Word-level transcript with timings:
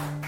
Everyone 0.00 0.23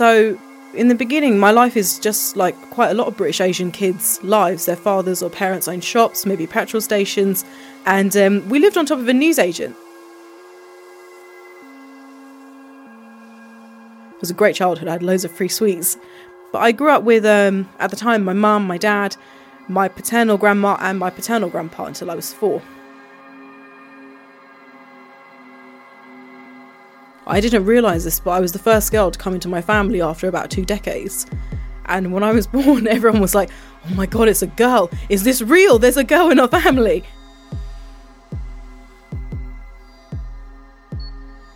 So, 0.00 0.40
in 0.72 0.88
the 0.88 0.94
beginning, 0.94 1.38
my 1.38 1.50
life 1.50 1.76
is 1.76 1.98
just 1.98 2.34
like 2.34 2.58
quite 2.70 2.90
a 2.90 2.94
lot 2.94 3.06
of 3.06 3.18
British 3.18 3.38
Asian 3.38 3.70
kids' 3.70 4.18
lives. 4.24 4.64
Their 4.64 4.74
fathers 4.74 5.22
or 5.22 5.28
parents 5.28 5.68
owned 5.68 5.84
shops, 5.84 6.24
maybe 6.24 6.46
petrol 6.46 6.80
stations, 6.80 7.44
and 7.84 8.16
um, 8.16 8.48
we 8.48 8.60
lived 8.60 8.78
on 8.78 8.86
top 8.86 8.98
of 8.98 9.08
a 9.08 9.12
newsagent. 9.12 9.76
It 14.14 14.20
was 14.22 14.30
a 14.30 14.32
great 14.32 14.56
childhood. 14.56 14.88
I 14.88 14.92
had 14.92 15.02
loads 15.02 15.26
of 15.26 15.32
free 15.32 15.48
sweets. 15.48 15.98
But 16.50 16.60
I 16.60 16.72
grew 16.72 16.88
up 16.88 17.02
with, 17.02 17.26
um, 17.26 17.68
at 17.78 17.90
the 17.90 17.96
time, 17.96 18.24
my 18.24 18.32
mum, 18.32 18.66
my 18.66 18.78
dad, 18.78 19.18
my 19.68 19.86
paternal 19.86 20.38
grandma, 20.38 20.78
and 20.80 20.98
my 20.98 21.10
paternal 21.10 21.50
grandpa 21.50 21.84
until 21.84 22.10
I 22.10 22.14
was 22.14 22.32
four. 22.32 22.62
I 27.30 27.40
didn't 27.40 27.64
realise 27.64 28.02
this, 28.02 28.18
but 28.18 28.32
I 28.32 28.40
was 28.40 28.50
the 28.50 28.58
first 28.58 28.90
girl 28.90 29.08
to 29.12 29.18
come 29.18 29.34
into 29.34 29.48
my 29.48 29.62
family 29.62 30.02
after 30.02 30.26
about 30.26 30.50
two 30.50 30.64
decades. 30.64 31.26
And 31.86 32.12
when 32.12 32.24
I 32.24 32.32
was 32.32 32.46
born, 32.48 32.88
everyone 32.88 33.20
was 33.20 33.36
like, 33.36 33.50
oh 33.88 33.94
my 33.94 34.06
god, 34.06 34.28
it's 34.28 34.42
a 34.42 34.48
girl. 34.48 34.90
Is 35.08 35.22
this 35.22 35.40
real? 35.40 35.78
There's 35.78 35.96
a 35.96 36.04
girl 36.04 36.30
in 36.30 36.40
our 36.40 36.48
family. 36.48 37.04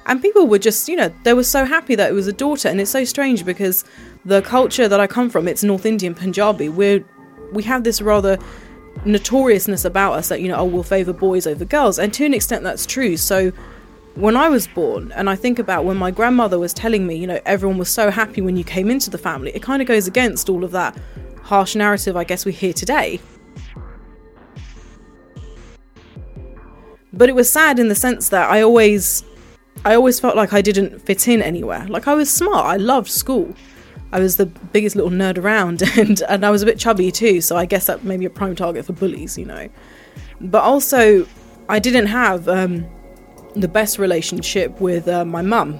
And 0.06 0.22
people 0.22 0.46
were 0.46 0.60
just, 0.60 0.88
you 0.88 0.94
know, 0.94 1.12
they 1.24 1.34
were 1.34 1.44
so 1.44 1.64
happy 1.64 1.96
that 1.96 2.08
it 2.08 2.14
was 2.14 2.28
a 2.28 2.32
daughter. 2.32 2.68
And 2.68 2.80
it's 2.80 2.90
so 2.90 3.04
strange 3.04 3.44
because 3.44 3.84
the 4.24 4.42
culture 4.42 4.86
that 4.86 5.00
I 5.00 5.08
come 5.08 5.28
from, 5.28 5.48
it's 5.48 5.64
North 5.64 5.86
Indian 5.86 6.14
Punjabi. 6.14 6.68
We're, 6.68 7.04
we 7.52 7.64
have 7.64 7.82
this 7.82 8.00
rather 8.00 8.38
notoriousness 9.04 9.84
about 9.84 10.12
us 10.12 10.28
that, 10.28 10.40
you 10.40 10.48
know, 10.48 10.56
oh, 10.56 10.66
we'll 10.66 10.84
favour 10.84 11.12
boys 11.12 11.48
over 11.48 11.64
girls. 11.64 11.98
And 11.98 12.14
to 12.14 12.24
an 12.24 12.32
extent, 12.32 12.62
that's 12.62 12.86
true. 12.86 13.16
So 13.16 13.50
when 14.14 14.36
I 14.36 14.48
was 14.48 14.66
born, 14.68 15.12
and 15.12 15.28
I 15.28 15.34
think 15.34 15.58
about 15.58 15.84
when 15.84 15.96
my 15.96 16.10
grandmother 16.10 16.58
was 16.58 16.72
telling 16.72 17.06
me, 17.06 17.16
you 17.16 17.26
know, 17.26 17.40
everyone 17.44 17.78
was 17.78 17.88
so 17.88 18.10
happy 18.10 18.40
when 18.40 18.56
you 18.56 18.64
came 18.64 18.90
into 18.90 19.10
the 19.10 19.18
family, 19.18 19.50
it 19.54 19.62
kind 19.62 19.82
of 19.82 19.88
goes 19.88 20.06
against 20.06 20.48
all 20.48 20.64
of 20.64 20.70
that 20.70 20.96
harsh 21.42 21.74
narrative 21.74 22.16
I 22.16 22.24
guess 22.24 22.46
we 22.46 22.52
hear 22.52 22.72
today. 22.72 23.20
But 27.12 27.28
it 27.28 27.34
was 27.34 27.50
sad 27.52 27.78
in 27.78 27.88
the 27.88 27.94
sense 27.94 28.30
that 28.30 28.50
I 28.50 28.62
always 28.62 29.24
I 29.84 29.94
always 29.94 30.18
felt 30.18 30.36
like 30.36 30.52
I 30.52 30.62
didn't 30.62 31.00
fit 31.00 31.28
in 31.28 31.42
anywhere. 31.42 31.86
Like 31.88 32.08
I 32.08 32.14
was 32.14 32.30
smart, 32.30 32.66
I 32.66 32.76
loved 32.76 33.10
school. 33.10 33.54
I 34.12 34.20
was 34.20 34.36
the 34.36 34.46
biggest 34.46 34.96
little 34.96 35.10
nerd 35.10 35.38
around 35.38 35.82
and 35.98 36.22
and 36.28 36.44
I 36.46 36.50
was 36.50 36.62
a 36.62 36.66
bit 36.66 36.78
chubby 36.78 37.12
too, 37.12 37.40
so 37.40 37.56
I 37.56 37.66
guess 37.66 37.86
that 37.86 38.04
made 38.04 38.20
me 38.20 38.26
a 38.26 38.30
prime 38.30 38.56
target 38.56 38.86
for 38.86 38.92
bullies, 38.92 39.36
you 39.36 39.44
know. 39.44 39.68
But 40.40 40.62
also 40.62 41.26
I 41.68 41.78
didn't 41.78 42.06
have 42.06 42.48
um 42.48 42.86
the 43.54 43.68
best 43.68 43.98
relationship 43.98 44.80
with 44.80 45.08
uh, 45.08 45.24
my 45.24 45.42
mum. 45.42 45.78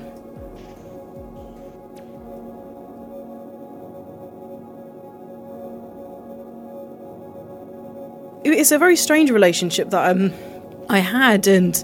It's 8.44 8.72
a 8.72 8.78
very 8.78 8.96
strange 8.96 9.30
relationship 9.30 9.90
that 9.90 10.10
um, 10.10 10.32
I 10.88 10.98
had, 10.98 11.46
and 11.46 11.76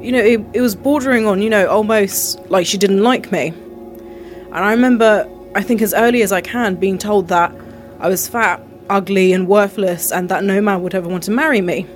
you 0.00 0.12
know, 0.12 0.18
it, 0.18 0.40
it 0.52 0.60
was 0.60 0.74
bordering 0.74 1.26
on, 1.26 1.40
you 1.40 1.50
know, 1.50 1.66
almost 1.68 2.38
like 2.50 2.66
she 2.66 2.76
didn't 2.76 3.02
like 3.02 3.32
me. 3.32 3.48
And 3.48 4.54
I 4.54 4.70
remember, 4.72 5.28
I 5.54 5.62
think 5.62 5.82
as 5.82 5.94
early 5.94 6.22
as 6.22 6.32
I 6.32 6.40
can, 6.40 6.74
being 6.76 6.98
told 6.98 7.28
that 7.28 7.52
I 8.00 8.08
was 8.08 8.28
fat, 8.28 8.62
ugly, 8.90 9.32
and 9.32 9.48
worthless, 9.48 10.12
and 10.12 10.28
that 10.28 10.44
no 10.44 10.60
man 10.60 10.82
would 10.82 10.94
ever 10.94 11.08
want 11.08 11.24
to 11.24 11.30
marry 11.30 11.60
me. 11.60 11.86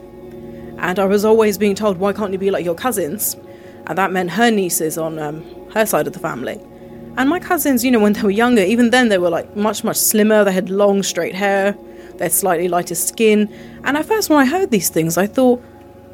And 0.82 0.98
I 0.98 1.04
was 1.04 1.24
always 1.24 1.56
being 1.56 1.76
told, 1.76 1.98
why 1.98 2.12
can't 2.12 2.32
you 2.32 2.38
be 2.38 2.50
like 2.50 2.64
your 2.64 2.74
cousins? 2.74 3.36
And 3.86 3.96
that 3.96 4.10
meant 4.10 4.30
her 4.32 4.50
nieces 4.50 4.98
on 4.98 5.18
um, 5.18 5.42
her 5.70 5.86
side 5.86 6.08
of 6.08 6.12
the 6.12 6.18
family. 6.18 6.60
And 7.16 7.30
my 7.30 7.38
cousins, 7.38 7.84
you 7.84 7.90
know, 7.90 8.00
when 8.00 8.14
they 8.14 8.22
were 8.22 8.30
younger, 8.30 8.62
even 8.62 8.90
then 8.90 9.08
they 9.08 9.18
were 9.18 9.30
like 9.30 9.54
much, 9.54 9.84
much 9.84 9.96
slimmer. 9.96 10.44
They 10.44 10.52
had 10.52 10.70
long, 10.70 11.04
straight 11.04 11.36
hair, 11.36 11.76
they 12.16 12.24
had 12.24 12.32
slightly 12.32 12.68
lighter 12.68 12.96
skin. 12.96 13.52
And 13.84 13.96
at 13.96 14.06
first, 14.06 14.28
when 14.28 14.40
I 14.40 14.44
heard 14.44 14.72
these 14.72 14.88
things, 14.88 15.16
I 15.16 15.26
thought, 15.26 15.62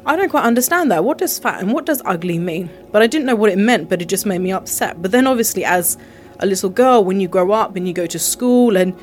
I 0.05 0.15
don't 0.15 0.29
quite 0.29 0.43
understand 0.43 0.91
that. 0.91 1.03
What 1.03 1.17
does 1.17 1.39
fat 1.39 1.61
and 1.61 1.73
what 1.73 1.85
does 1.85 2.01
ugly 2.05 2.37
mean? 2.37 2.69
But 2.91 3.01
I 3.01 3.07
didn't 3.07 3.25
know 3.25 3.35
what 3.35 3.51
it 3.51 3.57
meant, 3.57 3.89
but 3.89 4.03
it 4.03 4.07
just 4.07 4.25
made 4.25 4.39
me 4.39 4.51
upset. 4.51 5.01
But 5.01 5.11
then, 5.11 5.25
obviously, 5.25 5.65
as 5.65 5.97
a 6.39 6.45
little 6.45 6.69
girl, 6.69 7.03
when 7.03 7.19
you 7.19 7.27
grow 7.27 7.51
up 7.51 7.75
and 7.75 7.87
you 7.87 7.93
go 7.93 8.05
to 8.05 8.19
school 8.19 8.77
and 8.77 8.95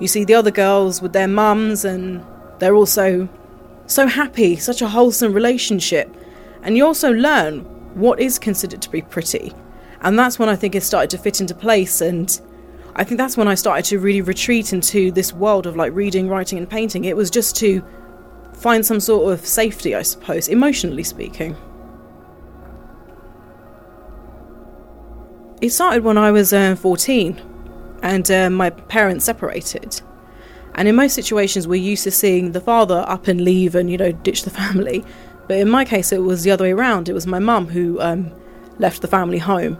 you 0.00 0.08
see 0.08 0.24
the 0.24 0.34
other 0.34 0.50
girls 0.50 1.02
with 1.02 1.12
their 1.12 1.28
mums 1.28 1.84
and 1.84 2.24
they're 2.58 2.74
also 2.74 3.28
so 3.90 4.06
happy, 4.06 4.56
such 4.56 4.82
a 4.82 4.88
wholesome 4.88 5.32
relationship. 5.32 6.14
And 6.62 6.76
you 6.76 6.86
also 6.86 7.12
learn 7.12 7.60
what 7.94 8.20
is 8.20 8.38
considered 8.38 8.80
to 8.82 8.90
be 8.90 9.02
pretty. 9.02 9.52
And 10.02 10.18
that's 10.18 10.38
when 10.38 10.48
I 10.48 10.56
think 10.56 10.74
it 10.74 10.82
started 10.82 11.10
to 11.10 11.18
fit 11.18 11.40
into 11.40 11.54
place. 11.54 12.00
And 12.00 12.40
I 12.94 13.04
think 13.04 13.18
that's 13.18 13.36
when 13.36 13.48
I 13.48 13.54
started 13.54 13.84
to 13.86 13.98
really 13.98 14.22
retreat 14.22 14.72
into 14.72 15.10
this 15.10 15.32
world 15.32 15.66
of 15.66 15.76
like 15.76 15.92
reading, 15.92 16.28
writing, 16.28 16.58
and 16.58 16.68
painting. 16.68 17.04
It 17.04 17.16
was 17.16 17.30
just 17.30 17.56
to 17.56 17.82
find 18.54 18.84
some 18.84 19.00
sort 19.00 19.32
of 19.32 19.44
safety, 19.44 19.94
I 19.94 20.02
suppose, 20.02 20.48
emotionally 20.48 21.04
speaking. 21.04 21.56
It 25.60 25.70
started 25.70 26.04
when 26.04 26.16
I 26.16 26.30
was 26.30 26.52
uh, 26.52 26.76
14 26.76 27.40
and 28.02 28.30
uh, 28.30 28.50
my 28.50 28.70
parents 28.70 29.24
separated. 29.24 30.00
And 30.80 30.88
in 30.88 30.96
most 30.96 31.12
situations, 31.12 31.68
we're 31.68 31.74
used 31.74 32.04
to 32.04 32.10
seeing 32.10 32.52
the 32.52 32.60
father 32.62 33.04
up 33.06 33.28
and 33.28 33.42
leave 33.42 33.74
and, 33.74 33.90
you 33.90 33.98
know, 33.98 34.12
ditch 34.12 34.44
the 34.44 34.50
family. 34.62 35.04
But 35.46 35.58
in 35.58 35.68
my 35.68 35.84
case, 35.84 36.10
it 36.10 36.22
was 36.22 36.42
the 36.42 36.52
other 36.52 36.64
way 36.64 36.72
around. 36.72 37.06
It 37.10 37.12
was 37.12 37.26
my 37.26 37.38
mum 37.38 37.68
who 37.68 38.00
um, 38.00 38.32
left 38.78 39.02
the 39.02 39.06
family 39.06 39.36
home. 39.36 39.76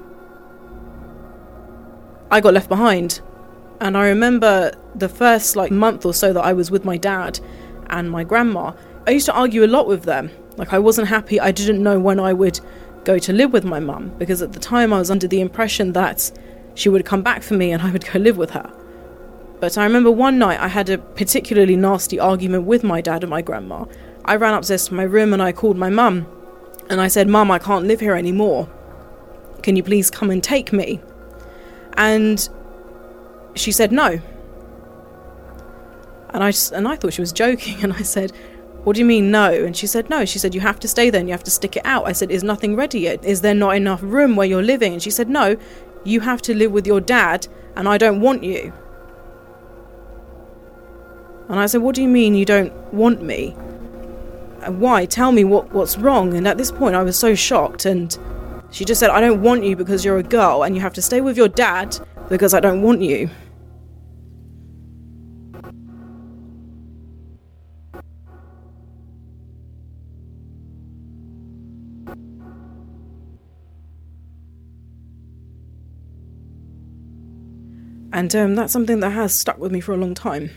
I 2.31 2.43
got 2.43 2.53
left 2.53 2.69
behind. 2.69 3.23
And 3.81 3.97
I 3.97 4.09
remember 4.09 4.73
the 4.95 5.09
first 5.09 5.57
like 5.57 5.71
month 5.71 6.05
or 6.05 6.13
so 6.13 6.35
that 6.35 6.45
I 6.45 6.53
was 6.53 6.71
with 6.71 6.85
my 6.85 6.99
dad 6.99 7.41
and 7.87 8.11
my 8.11 8.23
grandma, 8.23 8.75
I 9.07 9.13
used 9.13 9.25
to 9.25 9.33
argue 9.33 9.65
a 9.65 9.67
lot 9.67 9.87
with 9.87 10.03
them. 10.03 10.31
Like 10.59 10.75
I 10.75 10.79
wasn't 10.79 11.09
happy. 11.09 11.41
I 11.41 11.51
didn't 11.51 11.83
know 11.83 11.99
when 11.99 12.21
I 12.21 12.35
would 12.35 12.61
go 13.05 13.19
to 13.19 13.33
live 13.33 13.55
with 13.55 13.65
my 13.65 13.81
mum 13.81 14.13
because 14.19 14.43
at 14.43 14.53
the 14.53 14.61
time 14.61 14.93
I 14.93 14.99
was 14.99 15.11
under 15.11 15.27
the 15.27 15.41
impression 15.41 15.95
that 15.95 16.31
she 16.75 16.91
would 16.91 17.07
come 17.07 17.23
back 17.23 17.43
for 17.43 17.55
me 17.55 17.73
and 17.73 17.81
I 17.81 17.91
would 17.91 18.05
go 18.05 18.19
live 18.19 18.37
with 18.37 18.51
her. 18.51 18.71
But 19.61 19.77
I 19.77 19.85
remember 19.85 20.11
one 20.11 20.39
night 20.39 20.59
I 20.59 20.69
had 20.69 20.89
a 20.89 20.97
particularly 20.97 21.77
nasty 21.77 22.19
argument 22.19 22.65
with 22.65 22.83
my 22.83 23.03
dad 23.03 23.23
and 23.23 23.31
my 23.31 23.43
grandma. 23.43 23.85
I 24.25 24.37
ran 24.37 24.55
upstairs 24.55 24.87
to 24.87 24.95
my 24.95 25.03
room 25.03 25.35
and 25.35 25.43
I 25.43 25.53
called 25.53 25.77
my 25.77 25.91
mum. 25.91 26.27
And 26.89 27.01
I 27.01 27.09
said, 27.09 27.29
Mum, 27.29 27.51
I 27.51 27.59
can't 27.59 27.85
live 27.85 28.01
here 28.01 28.15
anymore. 28.15 28.69
Can 29.63 29.77
you 29.77 29.83
please 29.83 30.11
come 30.11 30.31
and 30.31 30.43
take 30.43 30.73
me? 30.73 31.01
And 31.97 32.49
she 33.55 33.71
said 33.71 33.93
no. 33.93 34.21
And 36.31 36.43
I, 36.43 36.53
and 36.73 36.89
I 36.89 36.97
thought 36.97 37.13
she 37.13 37.21
was 37.21 37.33
joking. 37.33 37.77
And 37.83 37.93
I 37.93 38.03
said, 38.03 38.33
What 38.85 38.95
do 38.95 39.01
you 39.01 39.05
mean 39.07 39.31
no? 39.31 39.53
And 39.53 39.77
she 39.77 39.87
said, 39.87 40.09
No. 40.09 40.25
She 40.25 40.39
said, 40.39 40.55
You 40.55 40.63
have 40.63 40.81
to 40.81 40.89
stay 40.89 41.11
there 41.11 41.21
and 41.21 41.29
you 41.29 41.35
have 41.35 41.45
to 41.45 41.51
stick 41.51 41.77
it 41.77 41.85
out. 41.85 42.07
I 42.07 42.13
said, 42.13 42.31
Is 42.31 42.43
nothing 42.43 42.77
ready 42.77 43.01
yet? 43.01 43.23
Is 43.25 43.43
there 43.43 43.55
not 43.55 43.77
enough 43.77 44.01
room 44.03 44.37
where 44.37 44.47
you're 44.47 44.63
living? 44.63 44.95
And 44.95 45.03
she 45.03 45.11
said, 45.11 45.29
No. 45.29 45.57
You 46.03 46.21
have 46.21 46.41
to 46.43 46.55
live 46.55 46.73
with 46.73 46.87
your 46.87 47.01
dad 47.01 47.47
and 47.77 47.87
I 47.87 47.99
don't 47.99 48.23
want 48.23 48.43
you. 48.43 48.73
And 51.51 51.59
I 51.59 51.67
said, 51.67 51.83
What 51.83 51.97
do 51.97 52.03
you 52.03 52.09
mean 52.09 52.37
you 52.37 52.45
don't 52.45 52.73
want 52.95 53.23
me? 53.23 53.57
And 54.63 54.81
why? 54.81 55.05
Tell 55.05 55.33
me 55.33 55.43
what, 55.43 55.73
what's 55.73 55.99
wrong. 55.99 56.35
And 56.35 56.47
at 56.47 56.59
this 56.59 56.71
point, 56.71 56.95
I 56.95 57.03
was 57.03 57.19
so 57.19 57.35
shocked. 57.35 57.87
And 57.87 58.17
she 58.71 58.85
just 58.85 59.01
said, 59.01 59.11
I 59.11 59.21
don't 59.21 59.43
want 59.43 59.65
you 59.65 59.75
because 59.75 60.05
you're 60.05 60.19
a 60.19 60.23
girl 60.23 60.63
and 60.63 60.77
you 60.77 60.81
have 60.81 60.93
to 60.93 61.03
stay 61.03 61.21
with 61.21 61.37
your 61.37 61.49
dad 61.49 61.99
because 62.29 62.55
I 62.55 62.61
don't 62.61 62.83
want 62.83 63.03
you. 63.03 63.29
And 78.13 78.37
um, 78.37 78.55
that's 78.55 78.73
something 78.73 79.01
that 79.01 79.11
has 79.11 79.37
stuck 79.37 79.59
with 79.59 79.73
me 79.73 79.81
for 79.81 79.95
a 79.95 79.97
long 79.97 80.15
time. 80.15 80.51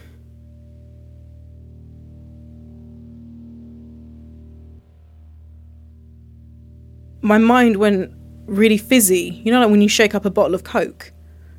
My 7.23 7.37
mind 7.37 7.77
went 7.77 8.11
really 8.45 8.77
fizzy. 8.77 9.41
You 9.43 9.51
know, 9.51 9.61
like 9.61 9.71
when 9.71 9.81
you 9.81 9.87
shake 9.87 10.13
up 10.13 10.25
a 10.25 10.29
bottle 10.29 10.53
of 10.53 10.63
Coke. 10.63 11.11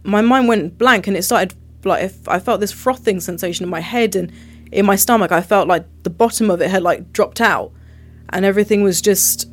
My 0.04 0.20
mind 0.20 0.46
went 0.46 0.76
blank 0.78 1.06
and 1.06 1.16
it 1.16 1.22
started 1.22 1.54
like 1.84 2.12
I 2.28 2.38
felt 2.38 2.60
this 2.60 2.72
frothing 2.72 3.20
sensation 3.20 3.64
in 3.64 3.70
my 3.70 3.80
head 3.80 4.14
and 4.14 4.30
in 4.70 4.84
my 4.84 4.96
stomach. 4.96 5.32
I 5.32 5.40
felt 5.40 5.66
like 5.66 5.86
the 6.02 6.10
bottom 6.10 6.50
of 6.50 6.60
it 6.60 6.70
had 6.70 6.82
like 6.82 7.12
dropped 7.12 7.40
out 7.40 7.72
and 8.28 8.44
everything 8.44 8.82
was 8.82 9.00
just. 9.00 9.48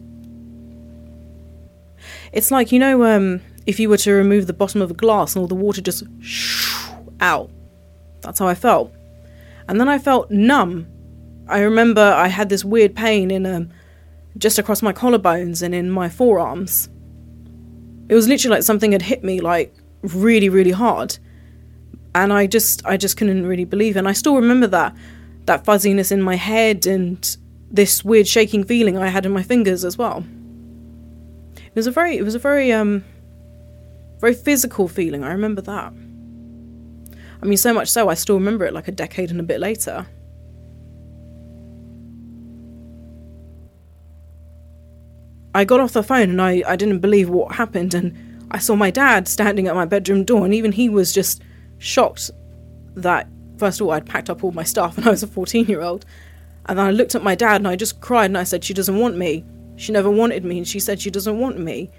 It's 2.33 2.51
like, 2.51 2.71
you 2.71 2.79
know, 2.79 3.03
um, 3.03 3.41
if 3.65 3.79
you 3.79 3.89
were 3.89 3.97
to 3.97 4.11
remove 4.11 4.47
the 4.47 4.53
bottom 4.53 4.81
of 4.81 4.91
a 4.91 4.93
glass 4.93 5.35
and 5.35 5.41
all 5.41 5.47
the 5.47 5.55
water 5.55 5.81
just 5.81 6.03
out. 7.19 7.49
That's 8.21 8.39
how 8.39 8.47
I 8.47 8.55
felt. 8.55 8.93
And 9.67 9.79
then 9.79 9.87
I 9.87 9.97
felt 9.97 10.29
numb. 10.29 10.87
I 11.47 11.59
remember 11.59 12.01
I 12.01 12.27
had 12.27 12.49
this 12.49 12.63
weird 12.63 12.95
pain 12.95 13.31
in 13.31 13.45
um, 13.45 13.69
just 14.37 14.59
across 14.59 14.81
my 14.81 14.93
collarbones 14.93 15.61
and 15.61 15.75
in 15.75 15.89
my 15.89 16.09
forearms. 16.09 16.89
It 18.09 18.15
was 18.15 18.27
literally 18.27 18.57
like 18.57 18.63
something 18.63 18.91
had 18.91 19.01
hit 19.01 19.23
me 19.23 19.39
like 19.39 19.73
really, 20.01 20.49
really 20.49 20.71
hard. 20.71 21.17
And 22.13 22.33
I 22.33 22.47
just 22.47 22.85
I 22.85 22.97
just 22.97 23.17
couldn't 23.17 23.45
really 23.45 23.65
believe 23.65 23.95
it. 23.95 23.99
And 23.99 24.07
I 24.07 24.13
still 24.13 24.35
remember 24.35 24.67
that 24.67 24.95
that 25.45 25.65
fuzziness 25.65 26.11
in 26.11 26.21
my 26.21 26.35
head 26.35 26.85
and 26.85 27.37
this 27.69 28.03
weird 28.03 28.27
shaking 28.27 28.63
feeling 28.63 28.97
I 28.97 29.07
had 29.07 29.25
in 29.25 29.31
my 29.31 29.43
fingers 29.43 29.85
as 29.85 29.97
well. 29.97 30.25
It 31.55 31.75
was 31.75 31.87
a 31.87 31.91
very 31.91 32.17
it 32.17 32.23
was 32.23 32.35
a 32.35 32.39
very 32.39 32.71
um 32.71 33.03
very 34.19 34.33
physical 34.33 34.87
feeling. 34.87 35.23
I 35.23 35.31
remember 35.31 35.61
that. 35.61 35.93
I 37.41 37.45
mean 37.45 37.57
so 37.57 37.73
much 37.73 37.89
so 37.89 38.09
I 38.09 38.13
still 38.13 38.35
remember 38.35 38.65
it 38.65 38.73
like 38.73 38.87
a 38.87 38.91
decade 38.91 39.31
and 39.31 39.39
a 39.39 39.43
bit 39.43 39.59
later. 39.59 40.05
I 45.53 45.65
got 45.65 45.79
off 45.79 45.93
the 45.93 46.03
phone 46.03 46.29
and 46.29 46.41
I, 46.41 46.63
I 46.65 46.75
didn't 46.75 46.99
believe 46.99 47.29
what 47.29 47.55
happened 47.55 47.93
and 47.93 48.47
I 48.51 48.59
saw 48.59 48.75
my 48.75 48.91
dad 48.91 49.27
standing 49.27 49.67
at 49.67 49.75
my 49.75 49.85
bedroom 49.85 50.23
door 50.23 50.45
and 50.45 50.53
even 50.53 50.71
he 50.71 50.89
was 50.89 51.13
just 51.13 51.41
shocked 51.77 52.31
that 52.95 53.27
first 53.57 53.81
of 53.81 53.87
all 53.87 53.93
I'd 53.93 54.05
packed 54.05 54.29
up 54.29 54.43
all 54.43 54.51
my 54.51 54.63
stuff 54.63 54.97
and 54.97 55.07
I 55.07 55.11
was 55.11 55.23
a 55.23 55.27
14 55.27 55.65
year 55.65 55.81
old 55.81 56.05
and 56.65 56.77
then 56.77 56.85
I 56.85 56.91
looked 56.91 57.15
at 57.15 57.23
my 57.23 57.35
dad 57.35 57.57
and 57.57 57.67
I 57.67 57.75
just 57.75 57.99
cried 58.01 58.25
and 58.25 58.37
I 58.37 58.43
said 58.43 58.63
she 58.63 58.73
doesn't 58.73 58.97
want 58.97 59.17
me. 59.17 59.43
She 59.75 59.91
never 59.91 60.09
wanted 60.09 60.45
me 60.45 60.57
and 60.57 60.67
she 60.67 60.79
said 60.79 61.01
she 61.01 61.09
doesn't 61.09 61.39
want 61.39 61.59
me. 61.59 61.89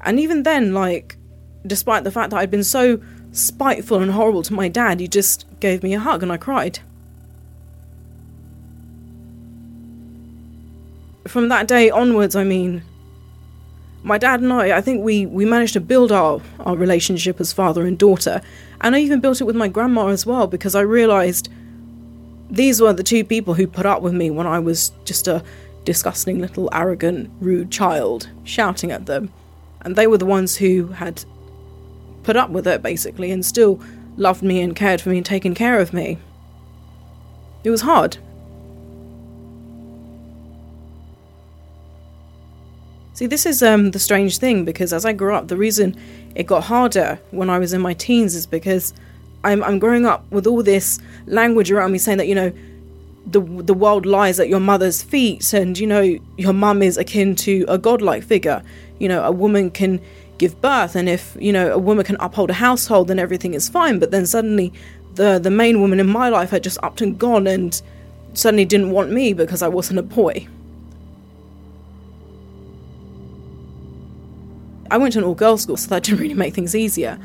And 0.00 0.18
even 0.18 0.42
then 0.42 0.74
like 0.74 1.16
despite 1.66 2.04
the 2.04 2.10
fact 2.10 2.30
that 2.30 2.38
I'd 2.38 2.50
been 2.50 2.64
so 2.64 3.00
spiteful 3.32 4.00
and 4.00 4.10
horrible 4.10 4.42
to 4.42 4.54
my 4.54 4.68
dad 4.68 5.00
he 5.00 5.06
just 5.06 5.46
gave 5.60 5.82
me 5.82 5.94
a 5.94 6.00
hug 6.00 6.22
and 6.22 6.32
I 6.32 6.36
cried 6.36 6.80
from 11.28 11.48
that 11.48 11.68
day 11.68 11.90
onwards, 11.90 12.34
I 12.36 12.44
mean, 12.44 12.82
my 14.02 14.18
dad 14.18 14.40
and 14.40 14.52
I, 14.52 14.76
I 14.76 14.80
think 14.80 15.04
we, 15.04 15.26
we 15.26 15.44
managed 15.44 15.74
to 15.74 15.80
build 15.80 16.12
our, 16.12 16.40
our 16.60 16.76
relationship 16.76 17.40
as 17.40 17.52
father 17.52 17.86
and 17.86 17.98
daughter. 17.98 18.40
And 18.80 18.94
I 18.94 19.00
even 19.00 19.20
built 19.20 19.40
it 19.40 19.44
with 19.44 19.56
my 19.56 19.68
grandma 19.68 20.08
as 20.08 20.24
well 20.24 20.46
because 20.46 20.74
I 20.74 20.80
realised 20.80 21.48
these 22.50 22.80
were 22.80 22.92
the 22.92 23.02
two 23.02 23.24
people 23.24 23.54
who 23.54 23.66
put 23.66 23.86
up 23.86 24.02
with 24.02 24.14
me 24.14 24.30
when 24.30 24.46
I 24.46 24.58
was 24.58 24.92
just 25.04 25.28
a 25.28 25.42
disgusting 25.84 26.38
little 26.38 26.68
arrogant, 26.72 27.30
rude 27.40 27.70
child 27.70 28.28
shouting 28.44 28.90
at 28.90 29.06
them. 29.06 29.32
And 29.82 29.96
they 29.96 30.06
were 30.06 30.18
the 30.18 30.26
ones 30.26 30.56
who 30.56 30.88
had 30.88 31.24
put 32.22 32.36
up 32.36 32.50
with 32.50 32.66
it 32.66 32.82
basically 32.82 33.30
and 33.30 33.44
still 33.44 33.80
loved 34.16 34.42
me 34.42 34.60
and 34.60 34.74
cared 34.74 35.00
for 35.00 35.10
me 35.10 35.18
and 35.18 35.26
taken 35.26 35.54
care 35.54 35.80
of 35.80 35.92
me. 35.92 36.18
It 37.64 37.70
was 37.70 37.82
hard. 37.82 38.18
See, 43.18 43.26
this 43.26 43.46
is 43.46 43.64
um, 43.64 43.90
the 43.90 43.98
strange 43.98 44.38
thing 44.38 44.64
because 44.64 44.92
as 44.92 45.04
I 45.04 45.12
grew 45.12 45.34
up, 45.34 45.48
the 45.48 45.56
reason 45.56 45.96
it 46.36 46.44
got 46.44 46.62
harder 46.62 47.18
when 47.32 47.50
I 47.50 47.58
was 47.58 47.72
in 47.72 47.80
my 47.80 47.92
teens 47.92 48.36
is 48.36 48.46
because 48.46 48.94
I'm, 49.42 49.60
I'm 49.64 49.80
growing 49.80 50.06
up 50.06 50.24
with 50.30 50.46
all 50.46 50.62
this 50.62 51.00
language 51.26 51.72
around 51.72 51.90
me 51.90 51.98
saying 51.98 52.18
that, 52.18 52.28
you 52.28 52.36
know, 52.36 52.52
the, 53.26 53.40
the 53.40 53.74
world 53.74 54.06
lies 54.06 54.38
at 54.38 54.48
your 54.48 54.60
mother's 54.60 55.02
feet 55.02 55.52
and, 55.52 55.76
you 55.76 55.84
know, 55.84 56.16
your 56.36 56.52
mum 56.52 56.80
is 56.80 56.96
akin 56.96 57.34
to 57.34 57.64
a 57.66 57.76
godlike 57.76 58.22
figure. 58.22 58.62
You 59.00 59.08
know, 59.08 59.24
a 59.24 59.32
woman 59.32 59.72
can 59.72 60.00
give 60.38 60.60
birth 60.60 60.94
and 60.94 61.08
if, 61.08 61.36
you 61.40 61.52
know, 61.52 61.72
a 61.72 61.78
woman 61.78 62.04
can 62.04 62.18
uphold 62.20 62.50
a 62.50 62.54
household, 62.54 63.08
then 63.08 63.18
everything 63.18 63.52
is 63.52 63.68
fine. 63.68 63.98
But 63.98 64.12
then 64.12 64.26
suddenly 64.26 64.72
the, 65.16 65.40
the 65.40 65.50
main 65.50 65.80
woman 65.80 65.98
in 65.98 66.06
my 66.06 66.28
life 66.28 66.50
had 66.50 66.62
just 66.62 66.78
upped 66.84 67.00
and 67.00 67.18
gone 67.18 67.48
and 67.48 67.82
suddenly 68.34 68.64
didn't 68.64 68.92
want 68.92 69.10
me 69.10 69.32
because 69.32 69.60
I 69.60 69.66
wasn't 69.66 69.98
a 69.98 70.04
boy. 70.04 70.46
I 74.90 74.96
went 74.96 75.12
to 75.14 75.18
an 75.20 75.24
all 75.24 75.34
girls 75.34 75.62
school, 75.62 75.76
so 75.76 75.88
that 75.90 76.04
didn't 76.04 76.20
really 76.20 76.34
make 76.34 76.54
things 76.54 76.74
easier 76.74 77.18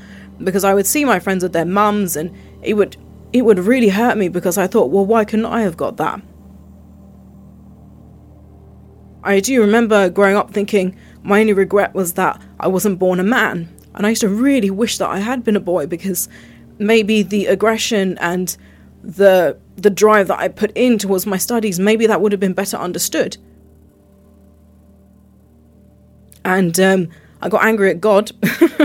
because 0.44 0.63
I 0.63 0.74
would 0.74 0.88
see 0.88 1.06
my 1.06 1.19
friends 1.19 1.44
with 1.44 1.54
their 1.54 1.65
mums, 1.65 2.15
and 2.15 2.31
it 2.62 2.74
would 2.74 2.98
it 3.31 3.44
would 3.44 3.60
really 3.60 3.89
hurt 3.89 4.18
me 4.18 4.30
because 4.30 4.57
I 4.57 4.68
thought, 4.68 4.92
well, 4.92 5.06
why 5.06 5.25
couldn't 5.25 5.45
I 5.45 5.62
have 5.62 5.77
got 5.77 5.98
that? 5.98 6.21
I 9.24 9.39
do 9.39 9.62
remember 9.62 10.10
growing 10.10 10.36
up 10.36 10.51
thinking 10.51 10.95
my 11.24 11.39
only 11.39 11.54
regret 11.54 11.95
was 11.95 12.13
that 12.13 12.42
I 12.60 12.68
wasn't 12.68 13.00
born 13.00 13.19
a 13.19 13.24
man, 13.24 13.74
and 13.95 14.06
I 14.06 14.09
used 14.09 14.21
to 14.21 14.30
really 14.30 14.69
wish 14.69 14.98
that 14.98 15.09
I 15.09 15.19
had 15.19 15.44
been 15.44 15.56
a 15.56 15.62
boy 15.62 15.88
because 15.88 16.27
maybe 16.77 17.24
the 17.24 17.45
aggression 17.45 18.18
and 18.18 18.56
the 19.04 19.57
the 19.75 19.89
drive 19.89 20.27
that 20.27 20.39
I 20.39 20.48
put 20.48 20.71
in 20.75 20.98
towards 20.98 21.25
my 21.25 21.38
studies, 21.38 21.80
maybe 21.80 22.06
that 22.07 22.21
would 22.21 22.31
have 22.31 22.42
been 22.42 22.54
better 22.54 22.77
understood. 22.77 23.38
And 26.45 26.77
um, 26.80 27.09
I 27.44 27.50
got 27.50 27.66
angry 27.66 27.90
at 27.90 28.00
God 28.00 28.31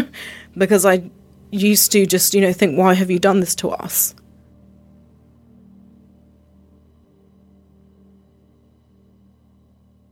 because 0.58 0.84
I 0.84 1.08
used 1.52 1.92
to 1.92 2.04
just, 2.06 2.34
you 2.34 2.40
know, 2.40 2.52
think, 2.52 2.76
why 2.76 2.92
have 2.92 3.08
you 3.08 3.20
done 3.20 3.38
this 3.38 3.54
to 3.56 3.70
us? 3.70 4.16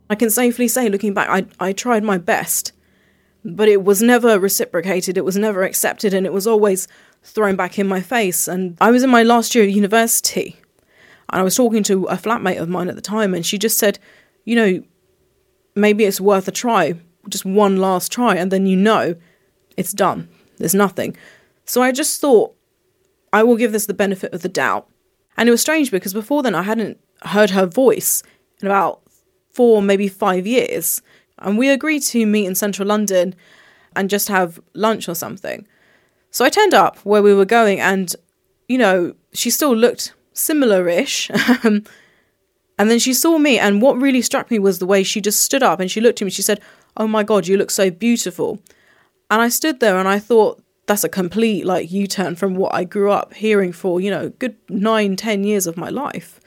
I 0.08 0.14
can 0.14 0.30
safely 0.30 0.68
say, 0.68 0.88
looking 0.88 1.12
back, 1.12 1.28
I, 1.28 1.46
I 1.58 1.72
tried 1.72 2.04
my 2.04 2.18
best, 2.18 2.70
but 3.44 3.68
it 3.68 3.82
was 3.82 4.00
never 4.00 4.38
reciprocated, 4.38 5.18
it 5.18 5.24
was 5.24 5.36
never 5.36 5.64
accepted, 5.64 6.14
and 6.14 6.24
it 6.24 6.32
was 6.32 6.46
always 6.46 6.86
thrown 7.24 7.56
back 7.56 7.80
in 7.80 7.88
my 7.88 8.00
face. 8.00 8.46
And 8.46 8.78
I 8.80 8.92
was 8.92 9.02
in 9.02 9.10
my 9.10 9.24
last 9.24 9.56
year 9.56 9.64
of 9.64 9.70
university, 9.70 10.54
and 11.30 11.40
I 11.40 11.42
was 11.42 11.56
talking 11.56 11.82
to 11.82 12.04
a 12.04 12.14
flatmate 12.14 12.60
of 12.60 12.68
mine 12.68 12.88
at 12.88 12.94
the 12.94 13.02
time, 13.02 13.34
and 13.34 13.44
she 13.44 13.58
just 13.58 13.76
said, 13.76 13.98
you 14.44 14.54
know, 14.54 14.84
maybe 15.74 16.04
it's 16.04 16.20
worth 16.20 16.46
a 16.46 16.52
try 16.52 16.94
just 17.28 17.44
one 17.44 17.76
last 17.76 18.12
try 18.12 18.36
and 18.36 18.50
then 18.50 18.66
you 18.66 18.76
know 18.76 19.14
it's 19.76 19.92
done. 19.92 20.28
There's 20.58 20.74
nothing. 20.74 21.16
So 21.64 21.82
I 21.82 21.92
just 21.92 22.20
thought 22.20 22.54
I 23.32 23.42
will 23.42 23.56
give 23.56 23.72
this 23.72 23.86
the 23.86 23.94
benefit 23.94 24.32
of 24.32 24.42
the 24.42 24.48
doubt. 24.48 24.88
And 25.36 25.48
it 25.48 25.52
was 25.52 25.60
strange 25.60 25.90
because 25.90 26.14
before 26.14 26.42
then 26.42 26.54
I 26.54 26.62
hadn't 26.62 26.98
heard 27.22 27.50
her 27.50 27.66
voice 27.66 28.22
in 28.60 28.68
about 28.68 29.02
four, 29.52 29.82
maybe 29.82 30.08
five 30.08 30.46
years. 30.46 31.02
And 31.38 31.58
we 31.58 31.68
agreed 31.68 32.02
to 32.04 32.24
meet 32.26 32.46
in 32.46 32.54
central 32.54 32.88
London 32.88 33.34
and 33.94 34.08
just 34.08 34.28
have 34.28 34.60
lunch 34.74 35.08
or 35.08 35.14
something. 35.14 35.66
So 36.30 36.44
I 36.44 36.50
turned 36.50 36.74
up 36.74 36.98
where 36.98 37.22
we 37.22 37.34
were 37.34 37.44
going 37.44 37.80
and, 37.80 38.14
you 38.68 38.78
know, 38.78 39.14
she 39.32 39.50
still 39.50 39.74
looked 39.74 40.14
similar 40.32 40.88
ish. 40.88 41.30
and 41.62 41.86
then 42.78 42.98
she 42.98 43.14
saw 43.14 43.38
me, 43.38 43.58
and 43.58 43.80
what 43.80 44.00
really 44.00 44.22
struck 44.22 44.50
me 44.50 44.58
was 44.58 44.78
the 44.78 44.86
way 44.86 45.02
she 45.02 45.20
just 45.20 45.40
stood 45.40 45.62
up 45.62 45.80
and 45.80 45.90
she 45.90 46.00
looked 46.00 46.20
at 46.20 46.24
me. 46.26 46.30
She 46.30 46.42
said, 46.42 46.60
oh 46.96 47.06
my 47.06 47.22
God, 47.22 47.46
you 47.46 47.56
look 47.56 47.70
so 47.70 47.90
beautiful. 47.90 48.60
And 49.30 49.40
I 49.40 49.48
stood 49.48 49.80
there 49.80 49.98
and 49.98 50.08
I 50.08 50.18
thought, 50.18 50.62
that's 50.86 51.04
a 51.04 51.08
complete 51.08 51.66
like 51.66 51.90
U-turn 51.90 52.36
from 52.36 52.54
what 52.54 52.74
I 52.74 52.84
grew 52.84 53.10
up 53.10 53.34
hearing 53.34 53.72
for, 53.72 54.00
you 54.00 54.10
know, 54.10 54.30
good 54.30 54.56
nine, 54.68 55.16
ten 55.16 55.44
years 55.44 55.66
of 55.66 55.76
my 55.76 55.90
life. 55.90 56.40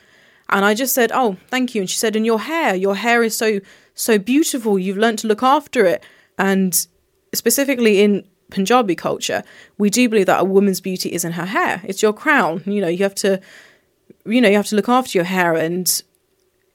And 0.49 0.65
I 0.65 0.73
just 0.73 0.93
said, 0.93 1.11
Oh, 1.13 1.37
thank 1.47 1.75
you. 1.75 1.81
And 1.81 1.89
she 1.89 1.97
said, 1.97 2.15
And 2.15 2.25
your 2.25 2.39
hair, 2.39 2.75
your 2.75 2.95
hair 2.95 3.21
is 3.21 3.37
so 3.37 3.59
so 3.93 4.17
beautiful. 4.17 4.79
You've 4.79 4.97
learned 4.97 5.19
to 5.19 5.27
look 5.27 5.43
after 5.43 5.85
it. 5.85 6.03
And 6.37 6.87
specifically 7.33 8.01
in 8.01 8.25
Punjabi 8.49 8.95
culture, 8.95 9.43
we 9.77 9.89
do 9.89 10.07
believe 10.07 10.25
that 10.27 10.41
a 10.41 10.45
woman's 10.45 10.81
beauty 10.81 11.09
is 11.09 11.25
in 11.25 11.33
her 11.33 11.45
hair. 11.45 11.81
It's 11.83 12.01
your 12.01 12.13
crown. 12.13 12.63
You 12.65 12.81
know, 12.81 12.87
you 12.87 13.03
have 13.03 13.15
to 13.15 13.41
you 14.25 14.41
know, 14.41 14.49
you 14.49 14.55
have 14.55 14.67
to 14.67 14.75
look 14.75 14.89
after 14.89 15.17
your 15.17 15.25
hair 15.25 15.53
and 15.55 16.01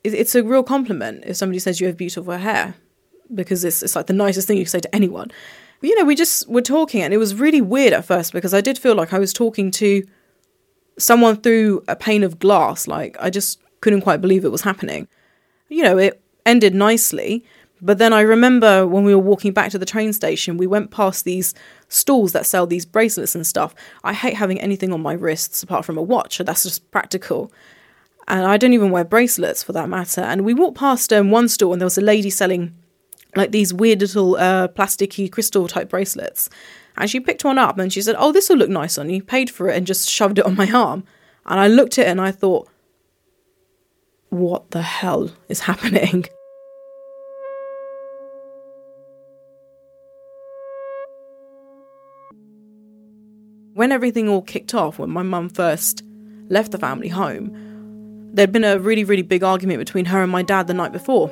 it's 0.03 0.35
a 0.35 0.43
real 0.43 0.61
compliment 0.61 1.23
if 1.25 1.35
somebody 1.35 1.57
says 1.57 1.81
you 1.81 1.87
have 1.87 1.97
beautiful 1.97 2.37
hair 2.37 2.75
because 3.33 3.63
it's 3.63 3.81
it's 3.83 3.95
like 3.95 4.07
the 4.07 4.13
nicest 4.13 4.47
thing 4.47 4.57
you 4.57 4.63
can 4.63 4.69
say 4.69 4.79
to 4.79 4.95
anyone. 4.95 5.31
But, 5.79 5.89
you 5.89 5.99
know, 5.99 6.05
we 6.05 6.15
just 6.15 6.47
were 6.49 6.61
talking, 6.61 7.01
and 7.01 7.13
it 7.13 7.17
was 7.17 7.35
really 7.35 7.61
weird 7.61 7.93
at 7.93 8.05
first 8.05 8.33
because 8.33 8.53
I 8.53 8.61
did 8.61 8.77
feel 8.77 8.95
like 8.95 9.13
I 9.13 9.19
was 9.19 9.33
talking 9.33 9.71
to 9.71 10.03
someone 10.97 11.37
through 11.37 11.83
a 11.87 11.95
pane 11.95 12.23
of 12.23 12.39
glass. 12.39 12.87
Like 12.87 13.17
I 13.19 13.29
just 13.29 13.59
couldn't 13.81 14.01
quite 14.01 14.21
believe 14.21 14.45
it 14.45 14.51
was 14.51 14.61
happening. 14.61 15.07
You 15.69 15.83
know, 15.83 15.97
it 15.97 16.21
ended 16.45 16.73
nicely, 16.73 17.43
but 17.81 17.97
then 17.97 18.13
I 18.13 18.21
remember 18.21 18.87
when 18.87 19.03
we 19.03 19.13
were 19.13 19.21
walking 19.21 19.51
back 19.51 19.71
to 19.71 19.77
the 19.77 19.85
train 19.85 20.13
station, 20.13 20.57
we 20.57 20.67
went 20.67 20.91
past 20.91 21.25
these 21.25 21.53
stalls 21.89 22.31
that 22.31 22.45
sell 22.45 22.65
these 22.65 22.85
bracelets 22.85 23.35
and 23.35 23.45
stuff. 23.45 23.75
I 24.03 24.13
hate 24.13 24.35
having 24.35 24.59
anything 24.61 24.93
on 24.93 25.01
my 25.01 25.13
wrists 25.13 25.61
apart 25.61 25.85
from 25.85 25.97
a 25.97 26.01
watch, 26.01 26.37
so 26.37 26.43
that's 26.43 26.63
just 26.63 26.89
practical. 26.91 27.51
And 28.27 28.45
I 28.45 28.57
don't 28.57 28.73
even 28.73 28.89
wear 28.91 29.03
bracelets 29.03 29.61
for 29.61 29.71
that 29.73 29.89
matter. 29.89 30.21
And 30.21 30.45
we 30.45 30.53
walked 30.53 30.77
past 30.77 31.13
um, 31.13 31.29
one 31.29 31.47
stall, 31.47 31.73
and 31.73 31.81
there 31.81 31.85
was 31.85 31.97
a 31.97 32.01
lady 32.01 32.29
selling 32.29 32.73
like 33.35 33.51
these 33.51 33.73
weird 33.73 34.01
little 34.01 34.35
uh, 34.37 34.67
plasticky 34.69 35.31
crystal 35.31 35.67
type 35.67 35.89
bracelets. 35.89 36.49
And 36.97 37.09
she 37.09 37.19
picked 37.19 37.43
one 37.43 37.57
up 37.57 37.77
and 37.77 37.91
she 37.91 38.01
said, 38.01 38.15
Oh, 38.17 38.31
this 38.31 38.49
will 38.49 38.57
look 38.57 38.69
nice 38.69 38.97
on 38.97 39.09
you. 39.09 39.21
Paid 39.21 39.49
for 39.49 39.69
it 39.69 39.75
and 39.75 39.85
just 39.85 40.09
shoved 40.09 40.39
it 40.39 40.45
on 40.45 40.55
my 40.55 40.71
arm. 40.71 41.03
And 41.45 41.59
I 41.59 41.67
looked 41.67 41.99
at 41.99 42.07
it 42.07 42.09
and 42.09 42.21
I 42.21 42.31
thought, 42.31 42.69
What 44.29 44.71
the 44.71 44.81
hell 44.81 45.31
is 45.49 45.61
happening? 45.61 46.25
When 53.75 53.91
everything 53.91 54.29
all 54.29 54.41
kicked 54.41 54.73
off, 54.73 54.99
when 54.99 55.09
my 55.09 55.21
mum 55.21 55.49
first 55.49 56.01
left 56.47 56.71
the 56.71 56.77
family 56.77 57.09
home, 57.09 57.51
there'd 58.33 58.53
been 58.53 58.63
a 58.63 58.79
really, 58.79 59.03
really 59.03 59.21
big 59.21 59.43
argument 59.43 59.79
between 59.79 60.05
her 60.05 60.23
and 60.23 60.31
my 60.31 60.43
dad 60.43 60.67
the 60.67 60.73
night 60.73 60.93
before. 60.93 61.29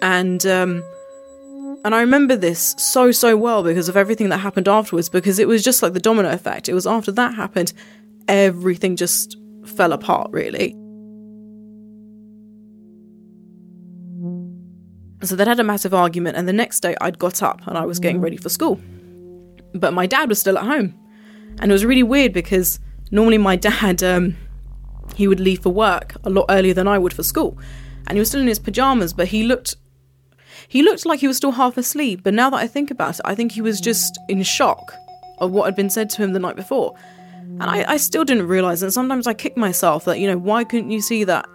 And 0.00 0.46
um, 0.46 0.82
and 1.84 1.94
I 1.94 2.00
remember 2.00 2.34
this 2.34 2.74
so, 2.78 3.12
so 3.12 3.36
well 3.36 3.62
because 3.62 3.90
of 3.90 3.96
everything 3.96 4.30
that 4.30 4.38
happened 4.38 4.68
afterwards, 4.68 5.10
because 5.10 5.38
it 5.38 5.46
was 5.46 5.62
just 5.62 5.82
like 5.82 5.92
the 5.92 6.00
domino 6.00 6.30
effect. 6.30 6.68
It 6.68 6.74
was 6.74 6.86
after 6.86 7.12
that 7.12 7.34
happened, 7.34 7.74
everything 8.26 8.96
just 8.96 9.36
fell 9.66 9.92
apart, 9.92 10.30
really. 10.32 10.74
So 15.22 15.36
they'd 15.36 15.46
had 15.46 15.60
a 15.60 15.64
massive 15.64 15.92
argument, 15.92 16.36
and 16.38 16.48
the 16.48 16.52
next 16.54 16.80
day 16.80 16.96
I'd 17.02 17.18
got 17.18 17.42
up 17.42 17.66
and 17.66 17.76
I 17.76 17.84
was 17.84 17.98
getting 17.98 18.20
ready 18.20 18.38
for 18.38 18.48
school. 18.48 18.80
But 19.74 19.92
my 19.92 20.06
dad 20.06 20.28
was 20.30 20.38
still 20.38 20.56
at 20.56 20.64
home. 20.64 20.94
And 21.60 21.70
it 21.70 21.74
was 21.74 21.84
really 21.84 22.02
weird 22.02 22.32
because 22.32 22.80
normally 23.10 23.38
my 23.38 23.56
dad, 23.56 24.02
um, 24.02 24.36
he 25.14 25.28
would 25.28 25.40
leave 25.40 25.62
for 25.62 25.70
work 25.70 26.14
a 26.24 26.30
lot 26.30 26.46
earlier 26.48 26.74
than 26.74 26.88
I 26.88 26.98
would 26.98 27.12
for 27.12 27.22
school. 27.22 27.58
And 28.06 28.16
he 28.16 28.20
was 28.20 28.28
still 28.28 28.40
in 28.40 28.46
his 28.46 28.58
pajamas, 28.58 29.12
but 29.12 29.28
he 29.28 29.44
looked 29.44 29.76
he 30.68 30.82
looked 30.82 31.06
like 31.06 31.20
he 31.20 31.26
was 31.26 31.36
still 31.36 31.52
half 31.52 31.76
asleep, 31.76 32.20
but 32.22 32.34
now 32.34 32.50
that 32.50 32.56
I 32.56 32.66
think 32.66 32.90
about 32.90 33.16
it, 33.16 33.22
I 33.24 33.34
think 33.34 33.52
he 33.52 33.60
was 33.60 33.80
just 33.80 34.18
in 34.28 34.42
shock 34.42 34.94
of 35.38 35.50
what 35.50 35.64
had 35.64 35.76
been 35.76 35.90
said 35.90 36.10
to 36.10 36.22
him 36.22 36.32
the 36.32 36.38
night 36.38 36.56
before. 36.56 36.94
And 37.60 37.64
I, 37.64 37.84
I 37.92 37.96
still 37.98 38.24
didn't 38.24 38.48
realise, 38.48 38.82
and 38.82 38.92
sometimes 38.92 39.26
I 39.26 39.34
kick 39.34 39.56
myself 39.56 40.04
that, 40.06 40.18
you 40.18 40.26
know, 40.26 40.38
why 40.38 40.64
couldn't 40.64 40.90
you 40.90 41.00
see 41.00 41.24
that 41.24 41.48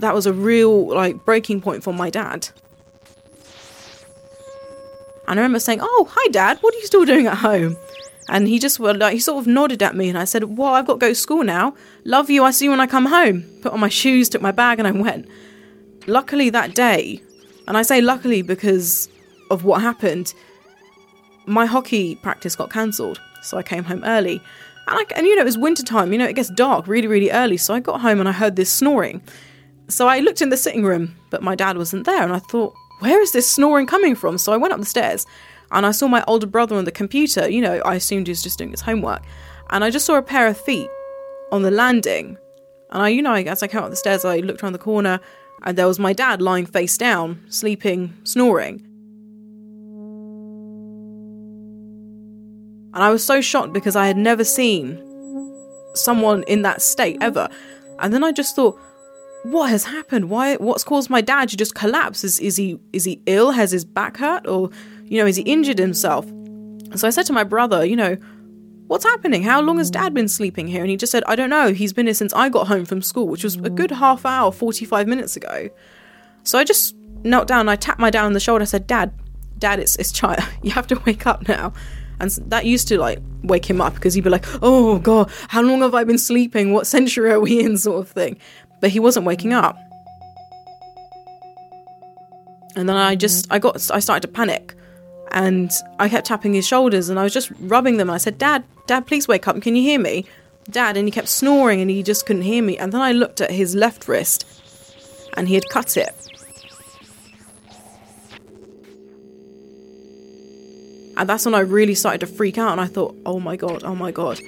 that 0.00 0.14
was 0.14 0.26
a 0.26 0.32
real, 0.32 0.88
like, 0.88 1.24
breaking 1.24 1.60
point 1.60 1.82
for 1.84 1.92
my 1.92 2.10
dad? 2.10 2.48
And 5.28 5.40
I 5.40 5.42
remember 5.42 5.58
saying, 5.58 5.80
Oh, 5.82 6.08
hi, 6.10 6.28
Dad, 6.30 6.58
what 6.60 6.74
are 6.74 6.78
you 6.78 6.86
still 6.86 7.04
doing 7.04 7.26
at 7.26 7.38
home? 7.38 7.76
And 8.28 8.48
he 8.48 8.58
just, 8.58 8.80
like, 8.80 9.12
he 9.12 9.20
sort 9.20 9.38
of 9.38 9.46
nodded 9.46 9.82
at 9.82 9.94
me, 9.94 10.08
and 10.08 10.18
I 10.18 10.24
said, 10.24 10.44
Well, 10.44 10.74
I've 10.74 10.86
got 10.86 10.94
to 10.94 10.98
go 10.98 11.08
to 11.08 11.14
school 11.14 11.44
now. 11.44 11.74
Love 12.04 12.30
you, 12.30 12.44
I 12.44 12.50
see 12.50 12.66
you 12.66 12.70
when 12.70 12.80
I 12.80 12.86
come 12.86 13.06
home. 13.06 13.44
Put 13.62 13.72
on 13.72 13.80
my 13.80 13.88
shoes, 13.88 14.28
took 14.28 14.42
my 14.42 14.52
bag, 14.52 14.78
and 14.78 14.88
I 14.88 14.90
went. 14.92 15.28
Luckily, 16.06 16.50
that 16.50 16.74
day, 16.74 17.20
and 17.66 17.76
I 17.76 17.82
say 17.82 18.00
luckily 18.00 18.42
because 18.42 19.08
of 19.50 19.64
what 19.64 19.80
happened, 19.80 20.32
my 21.46 21.66
hockey 21.66 22.16
practice 22.16 22.56
got 22.56 22.70
cancelled. 22.70 23.20
So 23.42 23.56
I 23.56 23.62
came 23.62 23.84
home 23.84 24.02
early. 24.04 24.40
And, 24.88 24.98
I, 24.98 25.04
and 25.16 25.26
you 25.26 25.34
know, 25.34 25.42
it 25.42 25.46
was 25.46 25.58
winter 25.58 25.82
time, 25.82 26.12
you 26.12 26.18
know, 26.18 26.26
it 26.26 26.34
gets 26.36 26.50
dark 26.50 26.86
really, 26.86 27.08
really 27.08 27.30
early. 27.30 27.56
So 27.56 27.74
I 27.74 27.80
got 27.80 28.00
home 28.00 28.20
and 28.20 28.28
I 28.28 28.32
heard 28.32 28.56
this 28.56 28.70
snoring. 28.70 29.20
So 29.88 30.08
I 30.08 30.20
looked 30.20 30.42
in 30.42 30.48
the 30.48 30.56
sitting 30.56 30.84
room, 30.84 31.16
but 31.30 31.42
my 31.42 31.54
dad 31.54 31.76
wasn't 31.76 32.06
there. 32.06 32.22
And 32.22 32.32
I 32.32 32.38
thought, 32.38 32.74
where 33.00 33.20
is 33.20 33.32
this 33.32 33.50
snoring 33.50 33.86
coming 33.86 34.14
from? 34.14 34.38
So 34.38 34.52
I 34.52 34.56
went 34.56 34.72
up 34.72 34.80
the 34.80 34.86
stairs 34.86 35.26
and 35.72 35.84
I 35.84 35.90
saw 35.90 36.06
my 36.06 36.24
older 36.26 36.46
brother 36.46 36.76
on 36.76 36.84
the 36.84 36.92
computer. 36.92 37.48
You 37.48 37.60
know, 37.60 37.78
I 37.84 37.96
assumed 37.96 38.26
he 38.26 38.30
was 38.30 38.42
just 38.42 38.58
doing 38.58 38.70
his 38.70 38.80
homework. 38.80 39.22
And 39.70 39.82
I 39.82 39.90
just 39.90 40.06
saw 40.06 40.16
a 40.16 40.22
pair 40.22 40.46
of 40.46 40.56
feet 40.56 40.88
on 41.50 41.62
the 41.62 41.70
landing. 41.70 42.38
And 42.90 43.02
I, 43.02 43.08
you 43.08 43.22
know, 43.22 43.34
as 43.34 43.62
I 43.62 43.66
came 43.66 43.82
up 43.82 43.90
the 43.90 43.96
stairs, 43.96 44.24
I 44.24 44.38
looked 44.38 44.62
around 44.62 44.72
the 44.74 44.78
corner 44.78 45.20
and 45.62 45.76
there 45.76 45.86
was 45.86 45.98
my 45.98 46.12
dad 46.12 46.42
lying 46.42 46.66
face 46.66 46.96
down, 46.96 47.40
sleeping, 47.48 48.14
snoring. 48.24 48.82
And 52.94 53.04
I 53.04 53.10
was 53.10 53.24
so 53.24 53.40
shocked 53.40 53.72
because 53.72 53.96
I 53.96 54.06
had 54.06 54.16
never 54.16 54.44
seen 54.44 55.02
someone 55.94 56.44
in 56.44 56.62
that 56.62 56.80
state 56.80 57.18
ever. 57.20 57.48
And 57.98 58.12
then 58.12 58.24
I 58.24 58.32
just 58.32 58.56
thought, 58.56 58.78
what 59.42 59.70
has 59.70 59.84
happened? 59.84 60.30
Why 60.30 60.56
what's 60.56 60.82
caused 60.82 61.10
my 61.10 61.20
dad 61.20 61.48
to 61.50 61.56
just 61.56 61.74
collapse? 61.74 62.24
Is 62.24 62.38
is 62.40 62.56
he 62.56 62.80
is 62.92 63.04
he 63.04 63.20
ill? 63.26 63.52
Has 63.52 63.70
his 63.70 63.84
back 63.84 64.16
hurt? 64.16 64.46
Or, 64.46 64.70
you 65.04 65.20
know, 65.20 65.26
is 65.26 65.36
he 65.36 65.42
injured 65.42 65.78
himself? 65.78 66.26
So 66.94 67.06
I 67.06 67.10
said 67.10 67.26
to 67.26 67.32
my 67.32 67.44
brother, 67.44 67.84
you 67.84 67.96
know, 67.96 68.16
What's 68.86 69.04
happening? 69.04 69.42
How 69.42 69.60
long 69.60 69.78
has 69.78 69.90
dad 69.90 70.14
been 70.14 70.28
sleeping 70.28 70.68
here? 70.68 70.80
And 70.80 70.90
he 70.90 70.96
just 70.96 71.10
said, 71.10 71.24
I 71.26 71.34
don't 71.34 71.50
know. 71.50 71.72
He's 71.72 71.92
been 71.92 72.06
here 72.06 72.14
since 72.14 72.32
I 72.34 72.48
got 72.48 72.68
home 72.68 72.84
from 72.84 73.02
school, 73.02 73.26
which 73.26 73.42
was 73.42 73.56
a 73.56 73.70
good 73.70 73.90
half 73.90 74.24
hour, 74.24 74.52
45 74.52 75.08
minutes 75.08 75.36
ago. 75.36 75.68
So 76.44 76.56
I 76.56 76.62
just 76.64 76.94
knelt 77.24 77.48
down, 77.48 77.68
I 77.68 77.74
tapped 77.74 77.98
my 77.98 78.10
dad 78.10 78.24
on 78.24 78.32
the 78.32 78.40
shoulder, 78.40 78.62
I 78.62 78.66
said, 78.66 78.86
Dad, 78.86 79.12
Dad, 79.58 79.80
it's, 79.80 79.96
it's 79.96 80.12
child. 80.12 80.40
You 80.62 80.70
have 80.70 80.86
to 80.88 81.00
wake 81.04 81.26
up 81.26 81.48
now. 81.48 81.72
And 82.20 82.30
that 82.48 82.64
used 82.64 82.88
to 82.88 82.98
like 82.98 83.18
wake 83.42 83.68
him 83.68 83.80
up 83.80 83.94
because 83.94 84.14
he'd 84.14 84.24
be 84.24 84.30
like, 84.30 84.46
oh 84.62 84.98
God, 85.00 85.30
how 85.48 85.62
long 85.62 85.80
have 85.80 85.94
I 85.94 86.04
been 86.04 86.18
sleeping? 86.18 86.72
What 86.72 86.86
century 86.86 87.30
are 87.30 87.40
we 87.40 87.60
in? 87.60 87.76
sort 87.86 88.00
of 88.00 88.08
thing. 88.08 88.38
But 88.80 88.90
he 88.90 89.00
wasn't 89.00 89.26
waking 89.26 89.52
up. 89.52 89.76
And 92.76 92.88
then 92.88 92.96
I 92.96 93.16
just, 93.16 93.46
I 93.50 93.58
got, 93.58 93.90
I 93.90 93.98
started 93.98 94.20
to 94.20 94.28
panic 94.28 94.74
and 95.36 95.70
I 95.98 96.08
kept 96.08 96.26
tapping 96.26 96.54
his 96.54 96.66
shoulders 96.66 97.10
and 97.10 97.20
I 97.20 97.22
was 97.22 97.34
just 97.34 97.52
rubbing 97.60 97.98
them. 97.98 98.08
I 98.08 98.16
said, 98.16 98.38
Dad, 98.38 98.64
Dad, 98.86 99.06
please 99.06 99.28
wake 99.28 99.46
up. 99.46 99.60
Can 99.60 99.76
you 99.76 99.82
hear 99.82 99.98
me? 100.00 100.24
Dad. 100.70 100.96
And 100.96 101.06
he 101.06 101.12
kept 101.12 101.28
snoring 101.28 101.82
and 101.82 101.90
he 101.90 102.02
just 102.02 102.24
couldn't 102.24 102.40
hear 102.40 102.62
me. 102.62 102.78
And 102.78 102.90
then 102.90 103.02
I 103.02 103.12
looked 103.12 103.42
at 103.42 103.50
his 103.50 103.74
left 103.74 104.08
wrist 104.08 104.46
and 105.36 105.46
he 105.46 105.54
had 105.54 105.68
cut 105.68 105.98
it. 105.98 106.08
And 111.18 111.28
that's 111.28 111.44
when 111.44 111.54
I 111.54 111.60
really 111.60 111.94
started 111.94 112.20
to 112.20 112.26
freak 112.26 112.56
out 112.56 112.72
and 112.72 112.80
I 112.80 112.86
thought, 112.86 113.14
oh 113.26 113.38
my 113.38 113.56
God, 113.56 113.84
oh 113.84 113.94
my 113.94 114.10
God. 114.10 114.40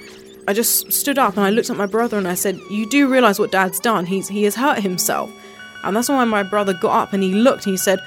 I 0.47 0.53
just 0.53 0.91
stood 0.91 1.19
up 1.19 1.37
and 1.37 1.45
I 1.45 1.51
looked 1.51 1.69
at 1.69 1.77
my 1.77 1.85
brother 1.85 2.17
and 2.17 2.27
I 2.27 2.33
said, 2.33 2.57
You 2.71 2.89
do 2.89 3.07
realise 3.07 3.37
what 3.37 3.51
dad's 3.51 3.79
done? 3.79 4.07
He's 4.07 4.27
he 4.27 4.41
has 4.45 4.55
hurt 4.55 4.79
himself. 4.79 5.29
And 5.83 5.95
that's 5.95 6.09
when 6.09 6.27
my 6.29 6.41
brother 6.41 6.73
got 6.73 7.03
up 7.03 7.13
and 7.13 7.21
he 7.21 7.35
looked 7.35 7.67
and 7.67 7.73
he 7.73 7.77
said, 7.77 7.99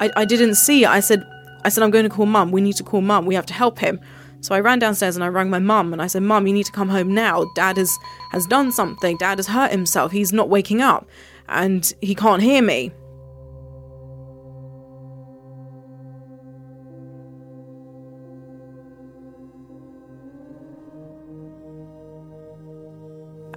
I, 0.00 0.10
I 0.16 0.24
didn't 0.26 0.56
see. 0.56 0.84
I 0.84 1.00
said, 1.00 1.26
I 1.66 1.68
said, 1.68 1.82
I'm 1.82 1.90
going 1.90 2.04
to 2.04 2.08
call 2.08 2.26
mum. 2.26 2.52
We 2.52 2.60
need 2.60 2.76
to 2.76 2.84
call 2.84 3.00
mum. 3.00 3.26
We 3.26 3.34
have 3.34 3.46
to 3.46 3.52
help 3.52 3.80
him. 3.80 3.98
So 4.40 4.54
I 4.54 4.60
ran 4.60 4.78
downstairs 4.78 5.16
and 5.16 5.24
I 5.24 5.26
rang 5.26 5.50
my 5.50 5.58
mum 5.58 5.92
and 5.92 6.00
I 6.00 6.06
said, 6.06 6.22
Mum, 6.22 6.46
you 6.46 6.52
need 6.52 6.66
to 6.66 6.70
come 6.70 6.88
home 6.88 7.12
now. 7.12 7.44
Dad 7.56 7.76
has, 7.76 7.98
has 8.30 8.46
done 8.46 8.70
something. 8.70 9.16
Dad 9.16 9.38
has 9.38 9.48
hurt 9.48 9.72
himself. 9.72 10.12
He's 10.12 10.32
not 10.32 10.48
waking 10.48 10.80
up 10.80 11.08
and 11.48 11.92
he 12.00 12.14
can't 12.14 12.40
hear 12.40 12.62
me. 12.62 12.92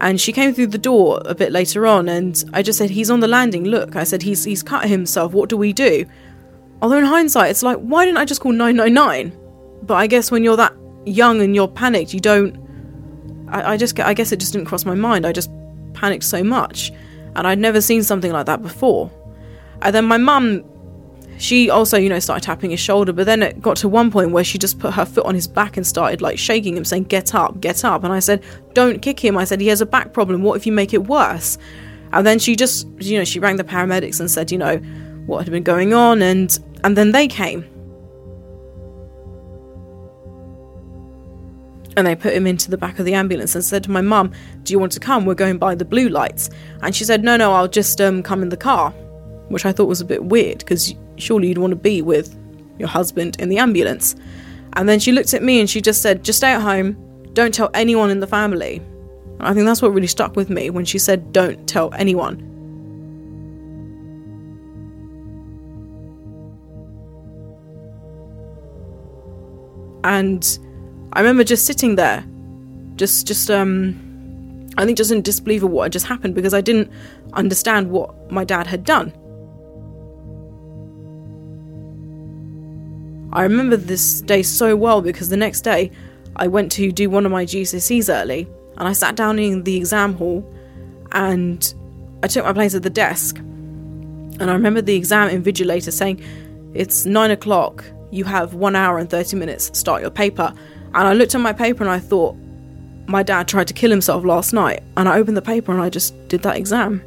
And 0.01 0.19
she 0.19 0.31
came 0.31 0.55
through 0.55 0.67
the 0.67 0.79
door 0.79 1.21
a 1.25 1.35
bit 1.35 1.51
later 1.51 1.85
on 1.85 2.09
and 2.09 2.43
I 2.53 2.63
just 2.63 2.79
said, 2.79 2.89
He's 2.89 3.11
on 3.11 3.19
the 3.19 3.27
landing. 3.27 3.65
Look, 3.65 3.95
I 3.95 4.03
said, 4.03 4.23
He's, 4.23 4.45
he's 4.45 4.63
cut 4.63 4.89
himself. 4.89 5.33
What 5.33 5.49
do 5.49 5.57
we 5.57 5.73
do? 5.73 6.07
Although 6.81 6.97
in 6.97 7.05
hindsight, 7.05 7.51
it's 7.51 7.63
like, 7.63 7.77
why 7.77 8.05
didn't 8.05 8.17
I 8.17 8.25
just 8.25 8.41
call 8.41 8.51
999? 8.51 9.37
But 9.83 9.95
I 9.95 10.07
guess 10.07 10.31
when 10.31 10.43
you're 10.43 10.57
that 10.57 10.73
young 11.05 11.41
and 11.41 11.55
you're 11.55 11.67
panicked, 11.67 12.13
you 12.13 12.19
don't. 12.19 12.57
I, 13.49 13.73
I 13.73 13.77
just, 13.77 13.99
I 13.99 14.13
guess 14.13 14.31
it 14.31 14.39
just 14.39 14.53
didn't 14.53 14.67
cross 14.67 14.85
my 14.85 14.95
mind. 14.95 15.25
I 15.25 15.31
just 15.31 15.49
panicked 15.93 16.23
so 16.23 16.43
much, 16.43 16.91
and 17.35 17.47
I'd 17.47 17.59
never 17.59 17.81
seen 17.81 18.03
something 18.03 18.31
like 18.31 18.45
that 18.45 18.61
before. 18.61 19.11
And 19.81 19.95
then 19.95 20.05
my 20.05 20.17
mum, 20.17 20.63
she 21.37 21.69
also, 21.69 21.97
you 21.97 22.09
know, 22.09 22.19
started 22.19 22.45
tapping 22.45 22.71
his 22.71 22.79
shoulder, 22.79 23.13
but 23.13 23.25
then 23.25 23.41
it 23.41 23.61
got 23.61 23.77
to 23.77 23.89
one 23.89 24.11
point 24.11 24.31
where 24.31 24.43
she 24.43 24.57
just 24.57 24.79
put 24.79 24.93
her 24.93 25.05
foot 25.05 25.25
on 25.25 25.35
his 25.35 25.47
back 25.47 25.77
and 25.77 25.87
started 25.87 26.21
like 26.21 26.37
shaking 26.37 26.77
him, 26.77 26.85
saying, 26.85 27.05
"Get 27.05 27.33
up, 27.33 27.59
get 27.59 27.83
up." 27.83 28.03
And 28.03 28.13
I 28.13 28.19
said, 28.19 28.43
"Don't 28.73 29.01
kick 29.01 29.19
him." 29.19 29.37
I 29.37 29.43
said, 29.43 29.59
"He 29.59 29.67
has 29.67 29.81
a 29.81 29.85
back 29.85 30.13
problem. 30.13 30.43
What 30.43 30.55
if 30.55 30.65
you 30.65 30.71
make 30.71 30.93
it 30.93 31.07
worse?" 31.07 31.57
And 32.11 32.25
then 32.25 32.39
she 32.39 32.55
just, 32.55 32.87
you 32.99 33.17
know, 33.17 33.23
she 33.23 33.39
rang 33.39 33.57
the 33.57 33.63
paramedics 33.63 34.19
and 34.19 34.29
said, 34.29 34.51
you 34.51 34.57
know, 34.57 34.81
what 35.29 35.43
had 35.45 35.51
been 35.51 35.63
going 35.63 35.93
on, 35.93 36.21
and 36.21 36.59
and 36.83 36.97
then 36.97 37.11
they 37.11 37.27
came. 37.27 37.63
And 41.95 42.07
they 42.07 42.15
put 42.15 42.33
him 42.33 42.47
into 42.47 42.71
the 42.71 42.77
back 42.77 42.99
of 42.99 43.05
the 43.05 43.13
ambulance 43.13 43.55
and 43.55 43.63
said 43.63 43.83
to 43.83 43.91
my 43.91 44.01
mum, 44.01 44.31
Do 44.63 44.73
you 44.73 44.79
want 44.79 44.93
to 44.93 44.99
come? 44.99 45.25
We're 45.25 45.33
going 45.33 45.57
by 45.57 45.75
the 45.75 45.83
blue 45.83 46.07
lights. 46.07 46.49
And 46.81 46.95
she 46.95 47.03
said, 47.03 47.23
No, 47.23 47.35
no, 47.35 47.53
I'll 47.53 47.67
just 47.67 47.99
um, 47.99 48.23
come 48.23 48.41
in 48.41 48.49
the 48.49 48.57
car. 48.57 48.91
Which 49.49 49.65
I 49.65 49.71
thought 49.71 49.87
was 49.87 49.99
a 49.99 50.05
bit 50.05 50.25
weird 50.25 50.59
because 50.59 50.93
surely 51.17 51.49
you'd 51.49 51.57
want 51.57 51.71
to 51.71 51.75
be 51.75 52.01
with 52.01 52.37
your 52.77 52.87
husband 52.87 53.35
in 53.39 53.49
the 53.49 53.57
ambulance. 53.57 54.15
And 54.73 54.87
then 54.87 54.99
she 54.99 55.11
looked 55.11 55.33
at 55.33 55.43
me 55.43 55.59
and 55.59 55.69
she 55.69 55.81
just 55.81 56.01
said, 56.01 56.23
Just 56.23 56.37
stay 56.37 56.51
at 56.51 56.61
home. 56.61 56.95
Don't 57.33 57.53
tell 57.53 57.69
anyone 57.73 58.09
in 58.09 58.19
the 58.21 58.27
family. 58.27 58.77
And 59.39 59.47
I 59.47 59.53
think 59.53 59.65
that's 59.65 59.81
what 59.81 59.93
really 59.93 60.07
stuck 60.07 60.35
with 60.35 60.49
me 60.49 60.69
when 60.69 60.85
she 60.85 60.99
said, 60.99 61.33
Don't 61.33 61.67
tell 61.67 61.93
anyone. 61.95 62.48
And 70.03 70.59
I 71.13 71.19
remember 71.19 71.43
just 71.43 71.65
sitting 71.65 71.95
there, 71.95 72.25
just 72.95 73.27
just 73.27 73.49
um, 73.49 74.69
I 74.77 74.85
think 74.85 74.97
just 74.97 75.11
in 75.11 75.21
disbelief 75.21 75.63
of 75.63 75.71
what 75.71 75.83
had 75.83 75.91
just 75.91 76.05
happened 76.05 76.35
because 76.35 76.53
I 76.53 76.61
didn't 76.61 76.91
understand 77.33 77.91
what 77.91 78.31
my 78.31 78.43
dad 78.43 78.67
had 78.67 78.83
done. 78.83 79.13
I 83.31 83.43
remember 83.43 83.77
this 83.77 84.21
day 84.21 84.41
so 84.41 84.75
well 84.75 85.01
because 85.01 85.29
the 85.29 85.37
next 85.37 85.61
day 85.61 85.91
I 86.35 86.47
went 86.47 86.71
to 86.73 86.91
do 86.91 87.09
one 87.09 87.25
of 87.25 87.31
my 87.31 87.45
GCSEs 87.45 88.11
early 88.11 88.47
and 88.77 88.87
I 88.87 88.93
sat 88.93 89.15
down 89.15 89.37
in 89.37 89.63
the 89.63 89.75
exam 89.77 90.13
hall 90.13 90.49
and 91.11 91.73
I 92.23 92.27
took 92.27 92.45
my 92.45 92.53
place 92.53 92.73
at 92.73 92.83
the 92.83 92.89
desk. 92.89 93.37
And 93.37 94.43
I 94.43 94.53
remember 94.53 94.81
the 94.81 94.95
exam 94.95 95.29
invigilator 95.29 95.91
saying, 95.91 96.23
It's 96.73 97.05
nine 97.05 97.31
o'clock, 97.31 97.83
you 98.11 98.23
have 98.23 98.53
one 98.53 98.75
hour 98.75 98.97
and 98.97 99.09
30 99.09 99.37
minutes, 99.37 99.77
start 99.77 100.01
your 100.01 100.11
paper. 100.11 100.53
And 100.93 101.07
I 101.07 101.13
looked 101.13 101.35
at 101.35 101.41
my 101.41 101.53
paper 101.53 101.83
and 101.83 101.91
I 101.91 101.99
thought, 101.99 102.35
My 103.07 103.23
dad 103.23 103.47
tried 103.47 103.67
to 103.67 103.73
kill 103.73 103.91
himself 103.91 104.23
last 104.23 104.53
night. 104.53 104.83
And 104.97 105.07
I 105.07 105.17
opened 105.17 105.37
the 105.37 105.41
paper 105.41 105.71
and 105.71 105.81
I 105.81 105.89
just 105.89 106.15
did 106.27 106.41
that 106.43 106.57
exam. 106.57 107.03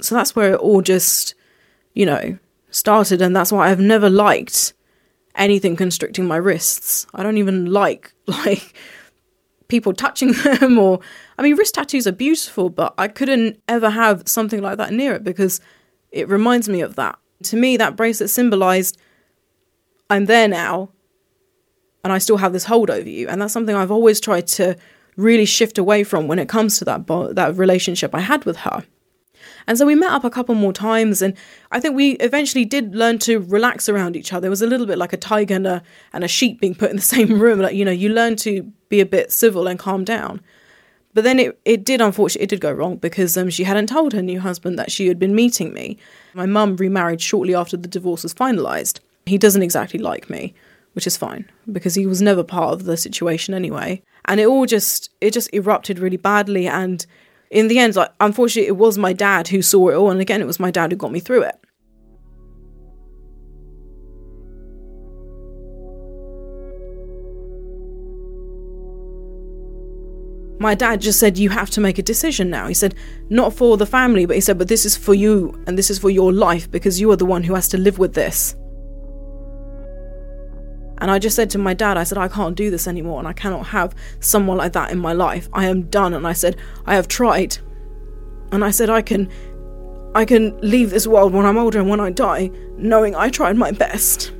So 0.00 0.14
that's 0.14 0.34
where 0.34 0.54
it 0.54 0.60
all 0.60 0.80
just, 0.80 1.34
you 1.94 2.06
know, 2.06 2.38
started. 2.70 3.20
And 3.20 3.36
that's 3.36 3.52
why 3.52 3.70
I've 3.70 3.80
never 3.80 4.08
liked 4.08 4.72
anything 5.34 5.76
constricting 5.76 6.26
my 6.26 6.36
wrists. 6.36 7.06
I 7.14 7.22
don't 7.22 7.38
even 7.38 7.66
like, 7.66 8.12
like, 8.26 8.74
people 9.70 9.92
touching 9.94 10.32
them 10.44 10.78
or 10.78 11.00
I 11.38 11.42
mean 11.42 11.56
wrist 11.56 11.74
tattoos 11.74 12.06
are 12.06 12.12
beautiful, 12.12 12.68
but 12.68 12.94
I 12.98 13.08
couldn't 13.08 13.60
ever 13.68 13.90
have 13.90 14.28
something 14.28 14.60
like 14.60 14.76
that 14.78 14.92
near 14.92 15.14
it 15.14 15.24
because 15.24 15.60
it 16.10 16.28
reminds 16.28 16.68
me 16.68 16.80
of 16.82 16.96
that. 16.96 17.18
To 17.44 17.56
me 17.56 17.76
that 17.78 17.96
bracelet 17.96 18.28
symbolized 18.28 18.98
I'm 20.10 20.26
there 20.26 20.48
now 20.48 20.90
and 22.04 22.12
I 22.12 22.18
still 22.18 22.36
have 22.38 22.52
this 22.52 22.64
hold 22.64 22.90
over 22.90 23.08
you 23.08 23.28
and 23.28 23.40
that's 23.40 23.52
something 23.52 23.74
I've 23.74 23.90
always 23.90 24.20
tried 24.20 24.46
to 24.48 24.76
really 25.16 25.44
shift 25.44 25.78
away 25.78 26.04
from 26.04 26.28
when 26.28 26.38
it 26.38 26.48
comes 26.48 26.78
to 26.78 26.84
that 26.86 27.06
bo- 27.06 27.32
that 27.32 27.56
relationship 27.56 28.14
I 28.14 28.20
had 28.20 28.44
with 28.44 28.58
her. 28.58 28.84
And 29.66 29.78
so 29.78 29.86
we 29.86 29.94
met 29.94 30.10
up 30.10 30.24
a 30.24 30.30
couple 30.30 30.54
more 30.54 30.72
times, 30.72 31.22
and 31.22 31.34
I 31.70 31.80
think 31.80 31.94
we 31.94 32.12
eventually 32.12 32.64
did 32.64 32.94
learn 32.94 33.18
to 33.20 33.38
relax 33.38 33.88
around 33.88 34.16
each 34.16 34.32
other. 34.32 34.46
It 34.46 34.50
was 34.50 34.62
a 34.62 34.66
little 34.66 34.86
bit 34.86 34.98
like 34.98 35.12
a 35.12 35.16
tiger 35.16 35.54
and 35.54 35.66
a, 35.66 35.82
and 36.12 36.24
a 36.24 36.28
sheep 36.28 36.60
being 36.60 36.74
put 36.74 36.90
in 36.90 36.96
the 36.96 37.02
same 37.16 37.40
room. 37.40 37.60
Like, 37.60 37.74
you 37.74 37.84
know, 37.84 37.90
you 37.90 38.08
learn 38.08 38.36
to 38.36 38.62
be 38.88 39.00
a 39.00 39.06
bit 39.06 39.32
civil 39.32 39.66
and 39.66 39.78
calm 39.78 40.04
down. 40.04 40.40
But 41.12 41.24
then 41.24 41.40
it, 41.40 41.58
it 41.64 41.84
did, 41.84 42.00
unfortunately, 42.00 42.44
it 42.44 42.50
did 42.50 42.60
go 42.60 42.72
wrong 42.72 42.96
because 42.96 43.36
um, 43.36 43.50
she 43.50 43.64
hadn't 43.64 43.88
told 43.88 44.12
her 44.12 44.22
new 44.22 44.40
husband 44.40 44.78
that 44.78 44.92
she 44.92 45.08
had 45.08 45.18
been 45.18 45.34
meeting 45.34 45.72
me. 45.72 45.98
My 46.34 46.46
mum 46.46 46.76
remarried 46.76 47.20
shortly 47.20 47.54
after 47.54 47.76
the 47.76 47.88
divorce 47.88 48.22
was 48.22 48.34
finalised. 48.34 49.00
He 49.26 49.36
doesn't 49.36 49.62
exactly 49.62 49.98
like 49.98 50.30
me, 50.30 50.54
which 50.92 51.06
is 51.06 51.16
fine 51.16 51.50
because 51.70 51.94
he 51.94 52.06
was 52.06 52.22
never 52.22 52.44
part 52.44 52.72
of 52.74 52.84
the 52.84 52.96
situation 52.96 53.54
anyway. 53.54 54.02
And 54.26 54.38
it 54.38 54.46
all 54.46 54.66
just, 54.66 55.10
it 55.20 55.32
just 55.32 55.52
erupted 55.52 55.98
really 55.98 56.16
badly. 56.16 56.68
And 56.68 57.04
in 57.50 57.66
the 57.66 57.78
end, 57.78 57.96
like 57.96 58.12
unfortunately, 58.20 58.68
it 58.68 58.76
was 58.76 58.96
my 58.96 59.12
dad 59.12 59.48
who 59.48 59.60
saw 59.60 59.88
it 59.88 59.94
all, 59.94 60.10
and 60.10 60.20
again, 60.20 60.40
it 60.40 60.46
was 60.46 60.60
my 60.60 60.70
dad 60.70 60.92
who 60.92 60.96
got 60.96 61.12
me 61.12 61.20
through 61.20 61.42
it. 61.42 61.56
My 70.60 70.74
dad 70.74 71.00
just 71.00 71.18
said, 71.18 71.38
You 71.38 71.48
have 71.48 71.70
to 71.70 71.80
make 71.80 71.98
a 71.98 72.02
decision 72.02 72.50
now. 72.50 72.68
He 72.68 72.74
said, 72.74 72.94
Not 73.30 73.54
for 73.54 73.78
the 73.78 73.86
family, 73.86 74.26
but 74.26 74.36
he 74.36 74.42
said, 74.42 74.58
But 74.58 74.68
this 74.68 74.84
is 74.84 74.94
for 74.94 75.14
you 75.14 75.58
and 75.66 75.76
this 75.76 75.90
is 75.90 75.98
for 75.98 76.10
your 76.10 76.34
life 76.34 76.70
because 76.70 77.00
you 77.00 77.10
are 77.10 77.16
the 77.16 77.24
one 77.24 77.42
who 77.42 77.54
has 77.54 77.66
to 77.68 77.78
live 77.78 77.98
with 77.98 78.12
this. 78.12 78.54
And 81.00 81.10
I 81.10 81.18
just 81.18 81.34
said 81.36 81.50
to 81.50 81.58
my 81.58 81.72
dad, 81.72 81.96
I 81.96 82.04
said, 82.04 82.18
I 82.18 82.28
can't 82.28 82.54
do 82.54 82.70
this 82.70 82.86
anymore 82.86 83.18
and 83.18 83.28
I 83.28 83.32
cannot 83.32 83.66
have 83.68 83.94
someone 84.20 84.58
like 84.58 84.74
that 84.74 84.90
in 84.90 84.98
my 84.98 85.12
life. 85.12 85.48
I 85.52 85.66
am 85.66 85.82
done. 85.84 86.12
And 86.12 86.26
I 86.26 86.34
said, 86.34 86.56
I 86.86 86.94
have 86.94 87.08
tried. 87.08 87.56
And 88.52 88.64
I 88.64 88.70
said, 88.70 88.90
I 88.90 89.02
can 89.02 89.30
I 90.14 90.24
can 90.24 90.58
leave 90.60 90.90
this 90.90 91.06
world 91.06 91.32
when 91.32 91.46
I'm 91.46 91.56
older 91.56 91.78
and 91.78 91.88
when 91.88 92.00
I 92.00 92.10
die, 92.10 92.50
knowing 92.76 93.14
I 93.14 93.30
tried 93.30 93.56
my 93.56 93.70
best. 93.70 94.32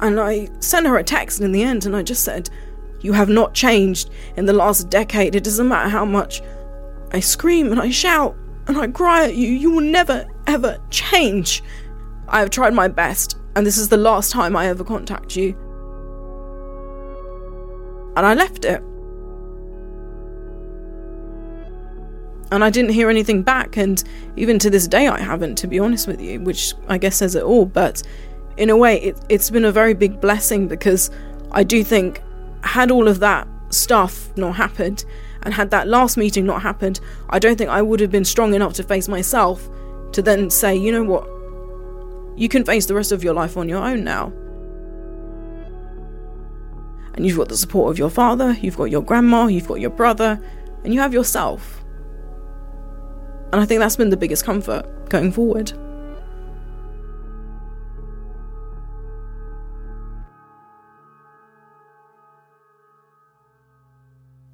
And 0.00 0.20
I 0.20 0.48
sent 0.60 0.86
her 0.86 0.96
a 0.96 1.04
text 1.04 1.40
in 1.40 1.50
the 1.50 1.62
end 1.62 1.84
and 1.84 1.96
I 1.96 2.02
just 2.02 2.22
said, 2.22 2.48
You 3.00 3.12
have 3.12 3.28
not 3.28 3.54
changed 3.54 4.10
in 4.36 4.46
the 4.46 4.52
last 4.52 4.88
decade. 4.88 5.34
It 5.34 5.44
doesn't 5.44 5.68
matter 5.68 5.88
how 5.88 6.04
much 6.04 6.42
I 7.12 7.20
scream 7.20 7.72
and 7.72 7.80
I 7.80 7.90
shout 7.90 8.36
and 8.66 8.78
I 8.78 8.86
cry 8.88 9.24
at 9.24 9.34
you, 9.34 9.48
you 9.48 9.70
will 9.70 9.80
never 9.80 10.26
ever 10.46 10.78
change. 10.90 11.62
I 12.28 12.40
have 12.40 12.50
tried 12.50 12.74
my 12.74 12.88
best, 12.88 13.38
and 13.56 13.66
this 13.66 13.78
is 13.78 13.88
the 13.88 13.96
last 13.96 14.30
time 14.32 14.56
I 14.56 14.66
ever 14.66 14.84
contact 14.84 15.36
you. 15.36 15.56
And 18.16 18.24
I 18.24 18.34
left 18.34 18.64
it. 18.64 18.82
And 22.52 22.62
I 22.62 22.70
didn't 22.70 22.92
hear 22.92 23.10
anything 23.10 23.42
back, 23.42 23.76
and 23.76 24.02
even 24.36 24.58
to 24.60 24.70
this 24.70 24.86
day, 24.86 25.08
I 25.08 25.20
haven't, 25.20 25.56
to 25.58 25.66
be 25.66 25.78
honest 25.78 26.06
with 26.06 26.20
you, 26.20 26.40
which 26.40 26.74
I 26.88 26.98
guess 26.98 27.16
says 27.16 27.34
it 27.34 27.42
all. 27.42 27.66
But 27.66 28.02
in 28.56 28.70
a 28.70 28.76
way, 28.76 29.00
it, 29.00 29.18
it's 29.28 29.50
been 29.50 29.64
a 29.64 29.72
very 29.72 29.94
big 29.94 30.20
blessing 30.20 30.68
because 30.68 31.10
I 31.50 31.64
do 31.64 31.82
think, 31.82 32.22
had 32.62 32.90
all 32.90 33.08
of 33.08 33.20
that 33.20 33.48
stuff 33.70 34.34
not 34.36 34.54
happened, 34.56 35.04
and 35.42 35.52
had 35.52 35.70
that 35.70 35.88
last 35.88 36.16
meeting 36.16 36.46
not 36.46 36.62
happened, 36.62 37.00
I 37.28 37.38
don't 37.38 37.56
think 37.56 37.70
I 37.70 37.82
would 37.82 38.00
have 38.00 38.10
been 38.10 38.24
strong 38.24 38.54
enough 38.54 38.72
to 38.74 38.82
face 38.82 39.08
myself 39.08 39.68
to 40.12 40.22
then 40.22 40.48
say, 40.48 40.74
you 40.74 40.92
know 40.92 41.04
what, 41.04 41.28
you 42.36 42.48
can 42.48 42.64
face 42.64 42.86
the 42.86 42.94
rest 42.94 43.12
of 43.12 43.22
your 43.22 43.34
life 43.34 43.56
on 43.56 43.68
your 43.68 43.82
own 43.82 44.04
now. 44.04 44.32
And 47.14 47.24
you've 47.24 47.38
got 47.38 47.48
the 47.48 47.56
support 47.56 47.92
of 47.92 47.98
your 47.98 48.10
father, 48.10 48.52
you've 48.60 48.76
got 48.76 48.90
your 48.90 49.02
grandma, 49.02 49.46
you've 49.46 49.68
got 49.68 49.80
your 49.80 49.90
brother, 49.90 50.40
and 50.82 50.92
you 50.92 51.00
have 51.00 51.14
yourself. 51.14 51.84
And 53.52 53.60
I 53.60 53.66
think 53.66 53.78
that's 53.78 53.94
been 53.94 54.10
the 54.10 54.16
biggest 54.16 54.44
comfort 54.44 54.84
going 55.10 55.30
forward. 55.30 55.72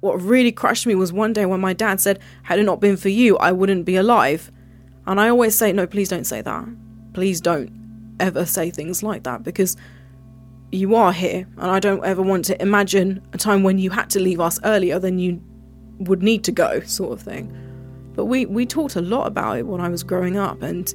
What 0.01 0.21
really 0.21 0.51
crushed 0.51 0.85
me 0.85 0.95
was 0.95 1.13
one 1.13 1.33
day 1.33 1.45
when 1.45 1.59
my 1.59 1.73
dad 1.73 1.99
said, 1.99 2.19
Had 2.43 2.59
it 2.59 2.63
not 2.63 2.79
been 2.79 2.97
for 2.97 3.09
you, 3.09 3.37
I 3.37 3.51
wouldn't 3.51 3.85
be 3.85 3.95
alive. 3.95 4.51
And 5.07 5.19
I 5.19 5.29
always 5.29 5.55
say, 5.55 5.73
No, 5.73 5.87
please 5.87 6.09
don't 6.09 6.25
say 6.25 6.41
that 6.41 6.67
please 7.13 7.41
don't 7.41 7.71
ever 8.19 8.45
say 8.45 8.69
things 8.69 9.03
like 9.03 9.23
that 9.23 9.43
because 9.43 9.75
you 10.71 10.95
are 10.95 11.11
here 11.11 11.47
and 11.57 11.71
I 11.71 11.79
don't 11.79 12.03
ever 12.05 12.21
want 12.21 12.45
to 12.45 12.61
imagine 12.61 13.21
a 13.33 13.37
time 13.37 13.63
when 13.63 13.77
you 13.77 13.89
had 13.89 14.09
to 14.11 14.19
leave 14.19 14.39
us 14.39 14.59
earlier 14.63 14.99
than 14.99 15.19
you 15.19 15.41
would 15.99 16.23
need 16.23 16.43
to 16.45 16.51
go 16.51 16.79
sort 16.81 17.11
of 17.11 17.21
thing. 17.21 17.57
But 18.15 18.25
we 18.25 18.45
we 18.45 18.65
talked 18.65 18.95
a 18.95 19.01
lot 19.01 19.27
about 19.27 19.57
it 19.57 19.67
when 19.67 19.81
I 19.81 19.89
was 19.89 20.03
growing 20.03 20.37
up 20.37 20.61
and 20.61 20.93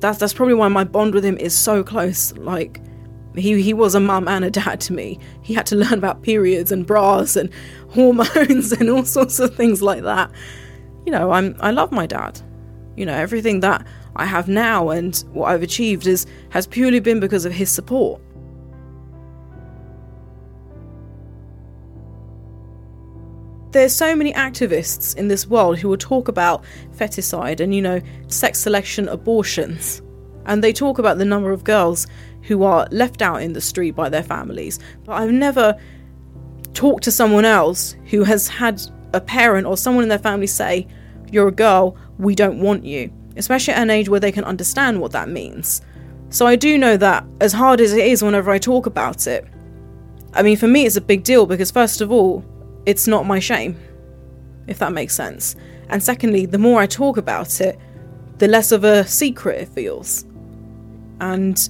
that's 0.00 0.18
that's 0.18 0.34
probably 0.34 0.54
why 0.54 0.68
my 0.68 0.84
bond 0.84 1.14
with 1.14 1.24
him 1.24 1.38
is 1.38 1.56
so 1.56 1.82
close 1.82 2.32
like 2.36 2.80
he 3.34 3.62
he 3.62 3.72
was 3.72 3.94
a 3.94 4.00
mum 4.00 4.28
and 4.28 4.44
a 4.44 4.50
dad 4.50 4.80
to 4.82 4.92
me. 4.92 5.18
He 5.42 5.54
had 5.54 5.66
to 5.66 5.76
learn 5.76 5.94
about 5.94 6.22
periods 6.22 6.70
and 6.70 6.86
bras 6.86 7.36
and 7.36 7.50
hormones 7.88 8.72
and 8.72 8.90
all 8.90 9.04
sorts 9.04 9.38
of 9.38 9.54
things 9.54 9.80
like 9.80 10.02
that. 10.02 10.30
You 11.06 11.12
know, 11.12 11.30
I'm 11.30 11.56
I 11.60 11.70
love 11.70 11.92
my 11.92 12.06
dad. 12.06 12.40
You 12.96 13.06
know, 13.06 13.14
everything 13.14 13.60
that 13.60 13.86
I 14.16 14.26
have 14.26 14.48
now 14.48 14.90
and 14.90 15.16
what 15.32 15.46
I've 15.46 15.62
achieved 15.62 16.06
is 16.06 16.26
has 16.50 16.66
purely 16.66 17.00
been 17.00 17.20
because 17.20 17.44
of 17.44 17.52
his 17.52 17.70
support. 17.70 18.20
There's 23.70 23.96
so 23.96 24.14
many 24.14 24.34
activists 24.34 25.16
in 25.16 25.28
this 25.28 25.46
world 25.46 25.78
who 25.78 25.88
will 25.88 25.96
talk 25.96 26.28
about 26.28 26.62
feticide 26.94 27.58
and, 27.60 27.74
you 27.74 27.80
know, 27.80 28.02
sex 28.28 28.60
selection 28.60 29.08
abortions. 29.08 30.02
And 30.44 30.62
they 30.62 30.74
talk 30.74 30.98
about 30.98 31.16
the 31.16 31.24
number 31.24 31.52
of 31.52 31.64
girls 31.64 32.06
who 32.42 32.64
are 32.64 32.86
left 32.90 33.22
out 33.22 33.40
in 33.40 33.54
the 33.54 33.62
street 33.62 33.92
by 33.92 34.10
their 34.10 34.22
families. 34.22 34.78
But 35.04 35.12
I've 35.12 35.32
never 35.32 35.80
talked 36.74 37.04
to 37.04 37.10
someone 37.10 37.46
else 37.46 37.96
who 38.06 38.24
has 38.24 38.46
had 38.46 38.82
a 39.14 39.22
parent 39.22 39.66
or 39.66 39.78
someone 39.78 40.02
in 40.02 40.10
their 40.10 40.18
family 40.18 40.48
say, 40.48 40.86
You're 41.30 41.48
a 41.48 41.52
girl, 41.52 41.96
we 42.18 42.34
don't 42.34 42.60
want 42.60 42.84
you 42.84 43.10
especially 43.36 43.74
at 43.74 43.82
an 43.82 43.90
age 43.90 44.08
where 44.08 44.20
they 44.20 44.32
can 44.32 44.44
understand 44.44 45.00
what 45.00 45.12
that 45.12 45.28
means. 45.28 45.82
So 46.30 46.46
I 46.46 46.56
do 46.56 46.78
know 46.78 46.96
that, 46.96 47.24
as 47.40 47.52
hard 47.52 47.80
as 47.80 47.92
it 47.92 48.06
is 48.06 48.22
whenever 48.22 48.50
I 48.50 48.58
talk 48.58 48.86
about 48.86 49.26
it, 49.26 49.46
I 50.34 50.42
mean, 50.42 50.56
for 50.56 50.66
me, 50.66 50.86
it's 50.86 50.96
a 50.96 51.00
big 51.00 51.24
deal 51.24 51.46
because, 51.46 51.70
first 51.70 52.00
of 52.00 52.10
all, 52.10 52.44
it's 52.86 53.06
not 53.06 53.26
my 53.26 53.38
shame, 53.38 53.78
if 54.66 54.78
that 54.78 54.92
makes 54.92 55.14
sense. 55.14 55.56
And 55.88 56.02
secondly, 56.02 56.46
the 56.46 56.58
more 56.58 56.80
I 56.80 56.86
talk 56.86 57.18
about 57.18 57.60
it, 57.60 57.78
the 58.38 58.48
less 58.48 58.72
of 58.72 58.82
a 58.82 59.06
secret 59.06 59.60
it 59.60 59.68
feels. 59.68 60.24
And 61.20 61.68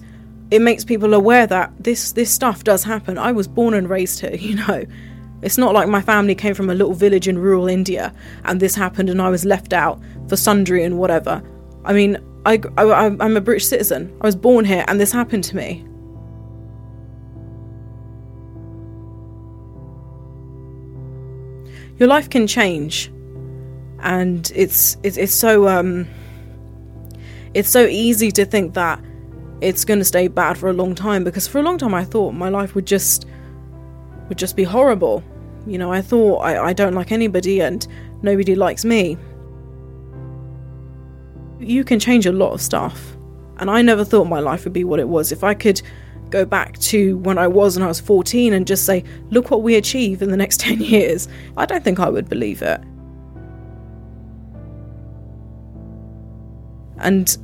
it 0.53 0.63
makes 0.63 0.85
people 0.85 1.13
aware 1.15 1.47
that 1.47 1.73
this 1.79 2.13
this 2.13 2.31
stuff 2.31 2.63
does 2.63 2.85
happen. 2.85 3.19
I 3.19 3.33
was 3.33 3.49
born 3.49 3.75
and 3.75 3.89
raised 3.91 4.21
here, 4.21 4.35
you 4.49 4.55
know. 4.55 4.85
It's 5.43 5.59
not 5.59 5.75
like 5.75 5.89
my 5.89 6.01
family 6.01 6.35
came 6.35 6.55
from 6.55 6.71
a 6.71 6.75
little 6.75 6.95
village 6.95 7.29
in 7.29 7.39
rural 7.39 7.69
India 7.69 8.15
and 8.45 8.61
this 8.61 8.75
happened 8.75 9.11
and 9.11 9.21
I 9.21 9.29
was 9.29 9.45
left 9.45 9.73
out 9.73 10.01
for 10.29 10.37
sundry 10.37 10.85
and 10.85 10.99
whatever. 10.99 11.43
I 11.85 11.93
mean, 11.93 12.17
I, 12.47 12.61
I, 12.77 13.07
I'm 13.07 13.37
a 13.37 13.41
British 13.41 13.67
citizen. 13.67 14.17
I 14.21 14.27
was 14.27 14.37
born 14.37 14.65
here 14.65 14.85
and 14.89 15.01
this 15.01 15.13
happened 15.13 15.45
to 15.45 15.57
me. 15.57 15.85
your 22.03 22.09
life 22.09 22.29
can 22.29 22.49
change, 22.49 23.13
and 24.01 24.51
it's 24.57 24.97
it's 25.05 25.17
it's 25.17 25.33
so 25.33 25.69
um 25.69 26.09
it's 27.55 27.69
so 27.69 27.87
easy 27.87 28.33
to 28.33 28.45
think 28.45 28.75
that 28.75 28.99
it's 29.61 29.85
going 29.85 30.01
to 30.01 30.05
stay 30.05 30.27
bad 30.27 30.59
for 30.59 30.69
a 30.69 30.73
long 30.73 30.97
time 30.97 31.23
because 31.23 31.47
for 31.47 31.61
a 31.61 31.63
long 31.63 31.79
time 31.79 31.95
I 31.95 32.03
thought 32.03 32.33
my 32.33 32.49
life 32.49 32.75
would 32.75 32.87
just 32.87 33.27
would 34.29 34.37
just 34.37 34.57
be 34.57 34.65
horrible. 34.65 35.23
You 35.67 35.79
know, 35.79 35.93
I 35.93 36.03
thought 36.03 36.39
I, 36.39 36.69
I 36.69 36.73
don't 36.73 36.95
like 36.95 37.13
anybody 37.13 37.61
and 37.61 37.87
nobody 38.23 38.55
likes 38.55 38.85
me. 38.85 39.17
You 41.61 41.85
can 41.85 42.01
change 42.01 42.27
a 42.27 42.33
lot 42.33 42.53
of 42.53 42.61
stuff. 42.61 43.17
And 43.59 43.71
I 43.71 43.83
never 43.83 44.05
thought 44.05 44.25
my 44.25 44.41
life 44.41 44.65
would 44.65 44.73
be 44.73 44.85
what 44.85 44.99
it 44.99 45.09
was. 45.09 45.31
If 45.31 45.45
I 45.45 45.55
could 45.55 45.81
go 46.31 46.45
back 46.45 46.79
to 46.79 47.19
when 47.19 47.39
I 47.39 47.47
was 47.47 47.77
when 47.77 47.85
I 47.85 47.89
was 47.89 48.01
14 48.01 48.53
and 48.53 48.67
just 48.67 48.85
say, 48.85 49.05
look 49.31 49.51
what 49.51 49.63
we 49.63 49.77
achieve 49.77 50.23
in 50.23 50.31
the 50.31 50.37
next 50.37 50.59
10 50.61 50.81
years, 50.81 51.29
I 51.57 51.67
don't 51.67 51.85
think 51.85 52.01
I 52.01 52.09
would 52.09 52.29
believe 52.29 52.63
it. 52.63 52.81
And 56.99 57.37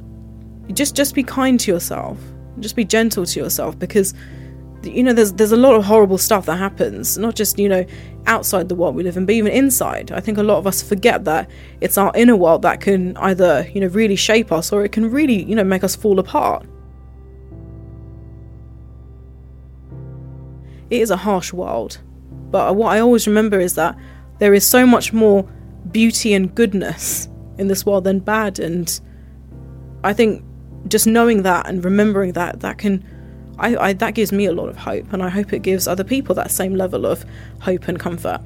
just 0.72 0.96
just 0.96 1.14
be 1.14 1.22
kind 1.22 1.58
to 1.60 1.70
yourself. 1.70 2.18
Just 2.60 2.74
be 2.74 2.84
gentle 2.84 3.24
to 3.24 3.40
yourself 3.40 3.78
because 3.78 4.14
you 4.88 5.02
know 5.02 5.12
there's 5.12 5.32
there's 5.32 5.52
a 5.52 5.56
lot 5.56 5.74
of 5.74 5.84
horrible 5.84 6.18
stuff 6.18 6.46
that 6.46 6.56
happens 6.56 7.18
not 7.18 7.34
just 7.34 7.58
you 7.58 7.68
know 7.68 7.84
outside 8.26 8.68
the 8.68 8.74
world 8.74 8.94
we 8.94 9.02
live 9.02 9.16
in 9.16 9.26
but 9.26 9.34
even 9.34 9.52
inside. 9.52 10.12
I 10.12 10.20
think 10.20 10.38
a 10.38 10.42
lot 10.42 10.58
of 10.58 10.66
us 10.66 10.82
forget 10.82 11.24
that 11.24 11.50
it's 11.80 11.96
our 11.96 12.12
inner 12.14 12.36
world 12.36 12.62
that 12.62 12.80
can 12.80 13.16
either 13.18 13.68
you 13.72 13.80
know 13.80 13.86
really 13.88 14.16
shape 14.16 14.52
us 14.52 14.72
or 14.72 14.84
it 14.84 14.92
can 14.92 15.10
really 15.10 15.42
you 15.44 15.54
know 15.54 15.64
make 15.64 15.84
us 15.84 15.96
fall 15.96 16.18
apart. 16.18 16.66
It 20.90 21.00
is 21.02 21.10
a 21.10 21.16
harsh 21.16 21.52
world 21.52 21.98
but 22.50 22.76
what 22.76 22.92
i 22.92 23.00
always 23.00 23.26
remember 23.26 23.60
is 23.60 23.74
that 23.74 23.96
there 24.38 24.54
is 24.54 24.66
so 24.66 24.86
much 24.86 25.12
more 25.12 25.42
beauty 25.90 26.34
and 26.34 26.54
goodness 26.54 27.28
in 27.58 27.68
this 27.68 27.84
world 27.84 28.04
than 28.04 28.18
bad 28.18 28.58
and 28.58 29.00
i 30.04 30.12
think 30.12 30.44
just 30.86 31.06
knowing 31.06 31.42
that 31.42 31.68
and 31.68 31.84
remembering 31.84 32.32
that 32.32 32.60
that 32.60 32.78
can 32.78 33.04
I, 33.58 33.76
I, 33.76 33.92
that 33.94 34.14
gives 34.14 34.32
me 34.32 34.46
a 34.46 34.52
lot 34.52 34.68
of 34.68 34.76
hope 34.76 35.12
and 35.12 35.22
i 35.22 35.28
hope 35.28 35.52
it 35.52 35.62
gives 35.62 35.88
other 35.88 36.04
people 36.04 36.34
that 36.36 36.50
same 36.50 36.74
level 36.74 37.06
of 37.06 37.24
hope 37.60 37.88
and 37.88 37.98
comfort 37.98 38.40